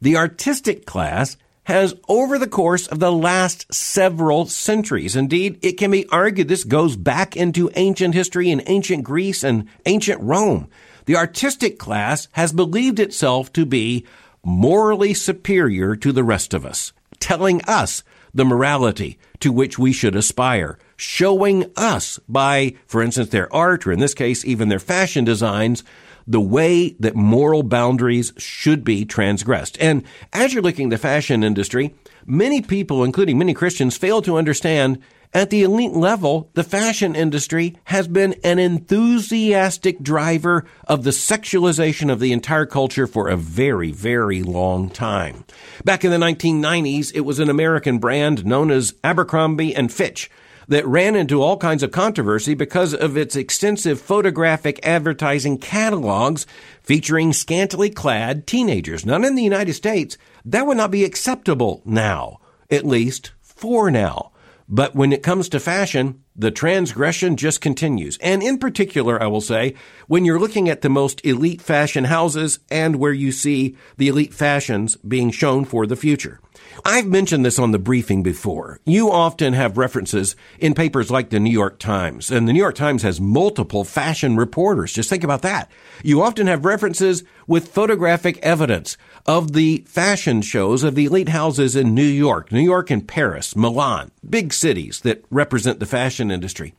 The 0.00 0.16
artistic 0.16 0.86
class 0.86 1.36
has 1.64 1.94
over 2.08 2.38
the 2.38 2.48
course 2.48 2.88
of 2.88 2.98
the 2.98 3.12
last 3.12 3.72
several 3.72 4.46
centuries. 4.46 5.14
Indeed, 5.14 5.58
it 5.62 5.72
can 5.72 5.90
be 5.90 6.08
argued 6.08 6.48
this 6.48 6.64
goes 6.64 6.96
back 6.96 7.36
into 7.36 7.70
ancient 7.76 8.14
history 8.14 8.50
in 8.50 8.62
ancient 8.66 9.04
Greece 9.04 9.44
and 9.44 9.68
ancient 9.86 10.20
Rome 10.20 10.68
the 11.10 11.16
artistic 11.16 11.76
class 11.76 12.28
has 12.32 12.52
believed 12.52 13.00
itself 13.00 13.52
to 13.54 13.66
be 13.66 14.06
morally 14.44 15.12
superior 15.12 15.96
to 15.96 16.12
the 16.12 16.22
rest 16.22 16.54
of 16.54 16.64
us, 16.64 16.92
telling 17.18 17.60
us 17.62 18.04
the 18.32 18.44
morality 18.44 19.18
to 19.40 19.50
which 19.50 19.76
we 19.76 19.92
should 19.92 20.14
aspire, 20.14 20.78
showing 21.00 21.64
us 21.76 22.20
by, 22.28 22.74
for 22.86 23.02
instance, 23.02 23.30
their 23.30 23.52
art, 23.54 23.86
or 23.86 23.92
in 23.92 24.00
this 24.00 24.12
case, 24.12 24.44
even 24.44 24.68
their 24.68 24.78
fashion 24.78 25.24
designs, 25.24 25.82
the 26.26 26.40
way 26.40 26.90
that 27.00 27.16
moral 27.16 27.62
boundaries 27.62 28.34
should 28.36 28.84
be 28.84 29.06
transgressed. 29.06 29.78
And 29.80 30.04
as 30.34 30.52
you're 30.52 30.62
looking 30.62 30.88
at 30.88 30.90
the 30.90 30.98
fashion 30.98 31.42
industry, 31.42 31.94
many 32.26 32.60
people, 32.60 33.02
including 33.02 33.38
many 33.38 33.54
Christians, 33.54 33.96
fail 33.96 34.20
to 34.22 34.36
understand 34.36 35.00
at 35.32 35.48
the 35.48 35.62
elite 35.62 35.92
level, 35.92 36.50
the 36.54 36.64
fashion 36.64 37.14
industry 37.14 37.78
has 37.84 38.06
been 38.06 38.34
an 38.44 38.58
enthusiastic 38.58 40.02
driver 40.02 40.66
of 40.86 41.04
the 41.04 41.10
sexualization 41.10 42.12
of 42.12 42.20
the 42.20 42.32
entire 42.32 42.66
culture 42.66 43.06
for 43.06 43.28
a 43.28 43.36
very, 43.36 43.90
very 43.90 44.42
long 44.42 44.90
time. 44.90 45.44
Back 45.84 46.04
in 46.04 46.10
the 46.10 46.18
1990s, 46.18 47.12
it 47.14 47.20
was 47.20 47.38
an 47.38 47.48
American 47.48 47.98
brand 47.98 48.44
known 48.44 48.70
as 48.70 48.94
Abercrombie 49.02 49.74
and 49.74 49.90
Fitch 49.90 50.28
that 50.68 50.86
ran 50.86 51.16
into 51.16 51.42
all 51.42 51.56
kinds 51.56 51.82
of 51.82 51.90
controversy 51.90 52.54
because 52.54 52.94
of 52.94 53.16
its 53.16 53.36
extensive 53.36 54.00
photographic 54.00 54.80
advertising 54.84 55.58
catalogs 55.58 56.46
featuring 56.82 57.32
scantily 57.32 57.90
clad 57.90 58.46
teenagers. 58.46 59.04
None 59.04 59.24
in 59.24 59.34
the 59.34 59.42
United 59.42 59.74
States. 59.74 60.16
That 60.44 60.66
would 60.66 60.76
not 60.76 60.90
be 60.90 61.04
acceptable 61.04 61.82
now, 61.84 62.40
at 62.70 62.86
least 62.86 63.32
for 63.42 63.90
now. 63.90 64.32
But 64.72 64.94
when 64.94 65.12
it 65.12 65.24
comes 65.24 65.48
to 65.48 65.58
fashion, 65.58 66.22
the 66.36 66.52
transgression 66.52 67.36
just 67.36 67.60
continues. 67.60 68.16
And 68.18 68.40
in 68.40 68.56
particular, 68.56 69.20
I 69.20 69.26
will 69.26 69.40
say, 69.40 69.74
when 70.06 70.24
you're 70.24 70.38
looking 70.38 70.68
at 70.68 70.82
the 70.82 70.88
most 70.88 71.24
elite 71.26 71.60
fashion 71.60 72.04
houses 72.04 72.60
and 72.70 72.96
where 72.96 73.12
you 73.12 73.32
see 73.32 73.76
the 73.96 74.06
elite 74.06 74.32
fashions 74.32 74.94
being 74.96 75.32
shown 75.32 75.64
for 75.64 75.86
the 75.88 75.96
future. 75.96 76.40
I've 76.84 77.06
mentioned 77.06 77.44
this 77.44 77.58
on 77.58 77.72
the 77.72 77.78
briefing 77.78 78.22
before. 78.22 78.80
You 78.84 79.10
often 79.10 79.52
have 79.52 79.76
references 79.76 80.36
in 80.58 80.74
papers 80.74 81.10
like 81.10 81.30
the 81.30 81.40
New 81.40 81.50
York 81.50 81.78
Times, 81.78 82.30
and 82.30 82.48
the 82.48 82.52
New 82.52 82.58
York 82.58 82.74
Times 82.74 83.02
has 83.02 83.20
multiple 83.20 83.84
fashion 83.84 84.36
reporters. 84.36 84.92
Just 84.92 85.10
think 85.10 85.24
about 85.24 85.42
that. 85.42 85.70
You 86.02 86.22
often 86.22 86.46
have 86.46 86.64
references 86.64 87.22
with 87.46 87.68
photographic 87.68 88.38
evidence 88.38 88.96
of 89.26 89.52
the 89.52 89.84
fashion 89.86 90.40
shows 90.42 90.82
of 90.82 90.94
the 90.94 91.06
elite 91.06 91.28
houses 91.28 91.76
in 91.76 91.94
New 91.94 92.02
York, 92.02 92.52
New 92.52 92.60
York 92.60 92.90
and 92.90 93.06
Paris, 93.06 93.54
Milan, 93.54 94.10
big 94.28 94.52
cities 94.52 95.00
that 95.00 95.24
represent 95.30 95.80
the 95.80 95.86
fashion 95.86 96.30
industry. 96.30 96.74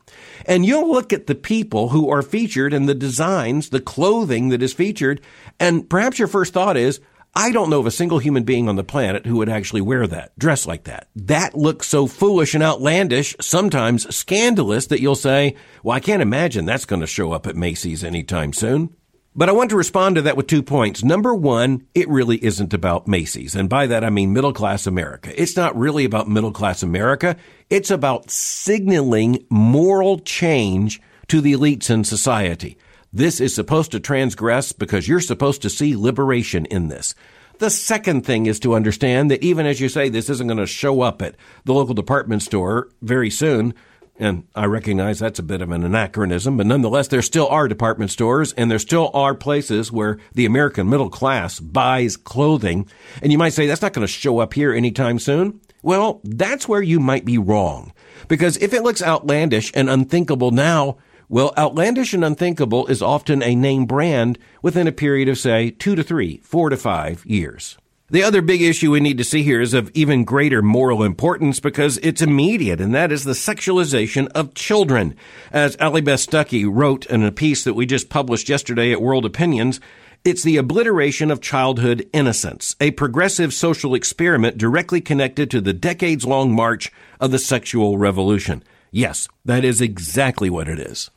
And 0.46 0.66
you'll 0.66 0.92
look 0.92 1.14
at 1.14 1.28
the 1.28 1.36
people 1.36 1.90
who 1.90 2.10
are 2.10 2.22
featured 2.22 2.74
and 2.74 2.90
the 2.90 2.96
designs, 2.96 3.70
the 3.70 3.80
clothing 3.80 4.50
that 4.50 4.64
is 4.64 4.74
featured, 4.74 5.22
and 5.60 5.90
perhaps 5.90 6.18
your 6.18 6.28
first 6.28 6.54
thought 6.54 6.78
is, 6.78 7.00
I 7.34 7.54
don't 7.54 7.70
know 7.70 7.80
of 7.80 7.86
a 7.86 7.92
single 7.92 8.20
human 8.20 8.44
being 8.44 8.68
on 8.68 8.76
the 8.76 8.84
planet 8.84 9.26
who 9.26 9.38
would 9.38 9.48
actually 9.48 9.80
wear 9.80 10.06
that, 10.06 10.38
dress 10.38 10.68
like 10.68 10.84
that. 10.84 11.08
That 11.16 11.56
looks 11.56 11.88
so 11.88 12.06
foolish 12.06 12.54
and 12.54 12.62
outlandish, 12.62 13.38
sometimes 13.40 14.14
scandalous, 14.14 14.88
that 14.88 15.00
you'll 15.00 15.16
say, 15.16 15.56
well, 15.82 15.96
I 15.96 16.02
can't 16.02 16.22
imagine 16.22 16.66
that's 16.66 16.84
going 16.84 17.00
to 17.00 17.08
show 17.08 17.32
up 17.32 17.48
at 17.48 17.56
Macy's 17.56 18.04
anytime 18.04 18.52
soon. 18.52 18.94
But 19.34 19.48
I 19.48 19.54
want 19.54 19.70
to 19.70 19.78
respond 19.78 20.16
to 20.16 20.24
that 20.24 20.36
with 20.36 20.48
two 20.48 20.62
points. 20.62 21.06
Number 21.06 21.34
one, 21.34 21.88
it 21.96 22.10
really 22.10 22.44
isn't 22.44 22.74
about 22.74 23.08
Macy's. 23.08 23.56
And 23.56 23.70
by 23.70 23.88
that, 23.88 24.04
I 24.04 24.10
mean 24.10 24.34
middle 24.34 24.52
class 24.52 24.86
America. 24.86 25.32
It's 25.42 25.56
not 25.56 25.78
really 25.78 26.04
about 26.04 26.28
middle 26.28 26.52
class 26.52 26.84
America. 26.84 27.38
It's 27.70 27.92
about 27.92 28.30
signaling 28.30 29.46
moral 29.50 30.20
change 30.20 31.02
to 31.30 31.40
the 31.40 31.54
elites 31.54 31.90
in 31.90 32.04
society. 32.04 32.78
This 33.14 33.42
is 33.42 33.54
supposed 33.54 33.92
to 33.92 34.00
transgress 34.00 34.72
because 34.72 35.08
you're 35.08 35.20
supposed 35.20 35.62
to 35.64 35.70
see 35.70 35.96
liberation 35.96 36.66
in 36.66 36.88
this. 36.88 37.14
The 37.60 37.70
second 37.70 38.26
thing 38.26 38.46
is 38.46 38.60
to 38.62 38.74
understand 38.74 39.30
that 39.30 39.44
even 39.44 39.66
as 39.66 39.80
you 39.82 39.90
say 39.90 40.10
this 40.10 40.30
isn't 40.30 40.48
going 40.48 40.58
to 40.58 40.66
show 40.66 41.02
up 41.02 41.22
at 41.22 41.36
the 41.66 41.74
local 41.74 41.94
department 41.94 42.42
store 42.42 42.90
very 43.02 43.30
soon, 43.30 43.74
and 44.18 44.48
I 44.56 44.66
recognize 44.66 45.20
that's 45.20 45.40
a 45.40 45.44
bit 45.44 45.62
of 45.62 45.72
an 45.72 45.84
anachronism, 45.84 46.56
but 46.56 46.68
nonetheless, 46.68 47.10
there 47.10 47.22
still 47.22 47.48
are 47.48 47.68
department 47.68 48.12
stores 48.12 48.54
and 48.54 48.72
there 48.72 48.80
still 48.80 49.12
are 49.14 49.36
places 49.36 49.92
where 49.92 50.18
the 50.34 50.46
American 50.46 50.90
middle 50.90 51.10
class 51.10 51.60
buys 51.60 52.18
clothing. 52.18 52.88
And 53.22 53.32
you 53.32 53.38
might 53.38 53.54
say 53.54 53.68
that's 53.68 53.82
not 53.82 53.94
going 53.94 54.08
to 54.08 54.12
show 54.12 54.40
up 54.40 54.54
here 54.54 54.74
anytime 54.74 55.20
soon. 55.20 55.60
Well, 55.82 56.22
that's 56.24 56.68
where 56.68 56.82
you 56.82 57.00
might 57.00 57.26
be 57.26 57.38
wrong. 57.38 57.94
Because 58.28 58.58
if 58.58 58.74
it 58.74 58.84
looks 58.84 59.02
outlandish 59.02 59.72
and 59.74 59.90
unthinkable 59.90 60.52
now, 60.52 60.98
well, 61.32 61.54
outlandish 61.58 62.14
and 62.14 62.26
unthinkable 62.26 62.88
is 62.88 63.02
often 63.02 63.42
a 63.42 63.56
name 63.56 63.86
brand 63.86 64.38
within 64.62 64.86
a 64.86 64.92
period 64.92 65.30
of, 65.30 65.38
say, 65.38 65.72
two 65.72 65.96
to 65.96 66.04
three, 66.04 66.42
four 66.44 66.70
to 66.70 66.76
five 66.76 67.26
years. 67.26 67.78
The 68.10 68.22
other 68.22 68.42
big 68.42 68.62
issue 68.62 68.92
we 68.92 69.00
need 69.00 69.18
to 69.20 69.24
see 69.24 69.42
here 69.42 69.62
is 69.62 69.74
of 69.74 69.90
even 69.94 70.26
greater 70.26 70.62
moral 70.62 71.04
importance 71.04 71.62
because 71.62 71.98
it's 72.00 72.22
immediate, 72.22 72.82
and 72.82 72.94
that 72.94 73.14
is 73.14 73.24
the 73.24 73.32
sexualization 73.32 74.28
of 74.36 74.54
children. 74.56 75.16
As 75.54 75.78
Allie 75.80 76.02
Beth 76.02 76.20
Stuckey 76.20 76.70
wrote 76.70 77.06
in 77.06 77.24
a 77.24 77.32
piece 77.32 77.64
that 77.64 77.76
we 77.76 77.86
just 77.86 78.10
published 78.10 78.50
yesterday 78.50 78.92
at 78.92 79.02
World 79.02 79.24
Opinions, 79.24 79.80
it's 80.26 80.44
the 80.44 80.58
obliteration 80.58 81.32
of 81.32 81.40
childhood 81.40 82.10
innocence, 82.12 82.76
a 82.82 82.92
progressive 82.92 83.54
social 83.54 83.96
experiment 83.96 84.58
directly 84.58 85.00
connected 85.00 85.50
to 85.52 85.62
the 85.62 85.72
decades 85.72 86.26
long 86.26 86.54
march 86.54 86.92
of 87.22 87.32
the 87.32 87.40
sexual 87.40 87.98
revolution. 87.98 88.62
Yes, 88.92 89.30
that 89.46 89.64
is 89.64 89.80
exactly 89.80 90.50
what 90.50 90.68
it 90.68 90.78
is. 90.78 91.10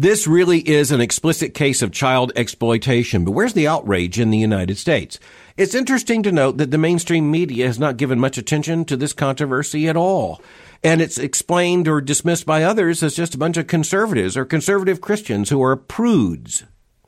This 0.00 0.26
really 0.26 0.66
is 0.66 0.92
an 0.92 1.02
explicit 1.02 1.52
case 1.52 1.82
of 1.82 1.92
child 1.92 2.32
exploitation, 2.34 3.22
but 3.22 3.32
where's 3.32 3.52
the 3.52 3.68
outrage 3.68 4.18
in 4.18 4.30
the 4.30 4.38
United 4.38 4.78
States? 4.78 5.20
It's 5.58 5.74
interesting 5.74 6.22
to 6.22 6.32
note 6.32 6.56
that 6.56 6.70
the 6.70 6.78
mainstream 6.78 7.30
media 7.30 7.66
has 7.66 7.78
not 7.78 7.98
given 7.98 8.18
much 8.18 8.38
attention 8.38 8.86
to 8.86 8.96
this 8.96 9.12
controversy 9.12 9.90
at 9.90 9.98
all. 9.98 10.40
And 10.82 11.02
it's 11.02 11.18
explained 11.18 11.86
or 11.86 12.00
dismissed 12.00 12.46
by 12.46 12.62
others 12.62 13.02
as 13.02 13.14
just 13.14 13.34
a 13.34 13.38
bunch 13.38 13.58
of 13.58 13.66
conservatives 13.66 14.38
or 14.38 14.46
conservative 14.46 15.02
Christians 15.02 15.50
who 15.50 15.62
are 15.62 15.76
prudes. 15.76 16.64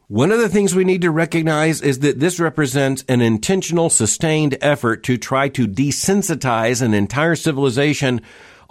One 0.08 0.30
of 0.30 0.40
the 0.40 0.50
things 0.50 0.74
we 0.74 0.84
need 0.84 1.00
to 1.00 1.10
recognize 1.10 1.80
is 1.80 2.00
that 2.00 2.20
this 2.20 2.38
represents 2.38 3.06
an 3.08 3.22
intentional, 3.22 3.88
sustained 3.88 4.58
effort 4.60 5.02
to 5.04 5.16
try 5.16 5.48
to 5.48 5.66
desensitize 5.66 6.82
an 6.82 6.92
entire 6.92 7.36
civilization 7.36 8.20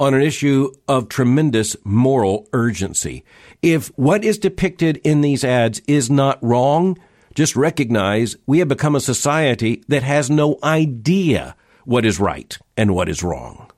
on 0.02 0.16
an 0.16 0.22
issue 0.24 0.74
of 0.88 1.08
tremendous 1.08 1.78
moral 1.84 2.50
urgency. 2.54 3.24
If 3.62 3.90
what 4.00 4.26
is 4.26 4.40
depicted 4.40 4.98
in 5.04 5.22
these 5.22 5.44
ads 5.44 5.80
is 5.88 6.10
not 6.10 6.44
wrong, 6.44 6.98
just 7.36 7.56
recognize 7.56 8.36
we 8.48 8.58
have 8.60 8.68
become 8.68 8.96
a 8.96 9.00
society 9.00 9.84
that 9.90 10.02
has 10.02 10.28
no 10.28 10.58
idea 10.64 11.56
what 11.86 12.04
is 12.04 12.20
right 12.20 12.58
and 12.76 12.96
what 12.96 13.10
is 13.10 13.22
wrong. 13.22 13.70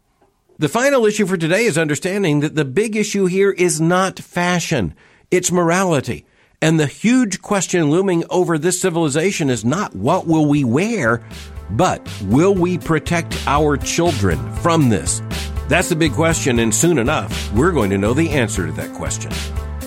The 0.60 0.70
final 0.70 1.06
issue 1.06 1.26
for 1.26 1.36
today 1.36 1.66
is 1.66 1.78
understanding 1.78 2.40
that 2.40 2.56
the 2.56 2.64
big 2.64 2.96
issue 2.96 3.26
here 3.26 3.52
is 3.52 3.82
not 3.82 4.18
fashion, 4.18 4.96
it's 5.30 5.52
morality. 5.52 6.26
And 6.62 6.80
the 6.80 6.88
huge 6.88 7.42
question 7.42 7.92
looming 7.92 8.24
over 8.30 8.58
this 8.58 8.80
civilization 8.80 9.50
is 9.50 9.66
not 9.66 9.94
what 9.94 10.26
will 10.26 10.46
we 10.46 10.64
wear, 10.64 11.22
but 11.72 12.02
will 12.24 12.56
we 12.56 12.78
protect 12.78 13.38
our 13.46 13.76
children 13.76 14.54
from 14.56 14.88
this? 14.88 15.22
That's 15.74 15.90
the 15.90 15.96
big 15.96 16.14
question, 16.14 16.60
and 16.60 16.72
soon 16.72 17.00
enough, 17.00 17.52
we're 17.52 17.72
going 17.72 17.90
to 17.90 17.98
know 17.98 18.14
the 18.14 18.30
answer 18.30 18.68
to 18.68 18.72
that 18.74 18.94
question. 18.94 19.32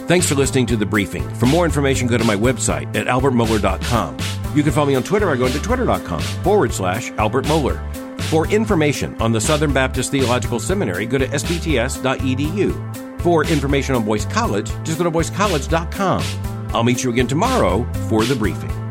Thanks 0.09 0.29
for 0.29 0.35
listening 0.35 0.67
to 0.67 0.77
the 0.77 0.85
briefing. 0.85 1.23
For 1.37 1.47
more 1.47 1.65
information, 1.65 2.09
go 2.09 2.19
to 2.19 2.25
my 2.25 2.35
website 2.35 2.97
at 2.97 3.07
albertmohler.com. 3.07 4.17
You 4.53 4.65
can 4.65 4.73
follow 4.73 4.89
me 4.89 4.97
on 4.97 5.05
Twitter 5.05 5.27
by 5.27 5.37
going 5.37 5.53
to 5.53 5.63
twitter.com 5.63 6.21
forward 6.43 6.73
slash 6.73 7.13
Albert 7.13 7.45
Mohler. 7.45 7.79
For 8.23 8.49
information 8.49 9.15
on 9.23 9.31
the 9.31 9.41
Southern 9.41 9.73
Baptist 9.73 10.11
Theological 10.11 10.59
Seminary, 10.59 11.07
go 11.07 11.19
to 11.19 11.29
sbts.edu. 11.29 13.21
For 13.21 13.45
information 13.45 13.95
on 13.95 14.05
Boyce 14.05 14.25
College, 14.25 14.69
just 14.83 14.99
go 14.99 15.05
to 15.05 15.11
boycecollege.com. 15.13 16.75
I'll 16.75 16.83
meet 16.83 17.05
you 17.05 17.11
again 17.11 17.29
tomorrow 17.29 17.85
for 18.09 18.25
the 18.25 18.35
briefing. 18.35 18.86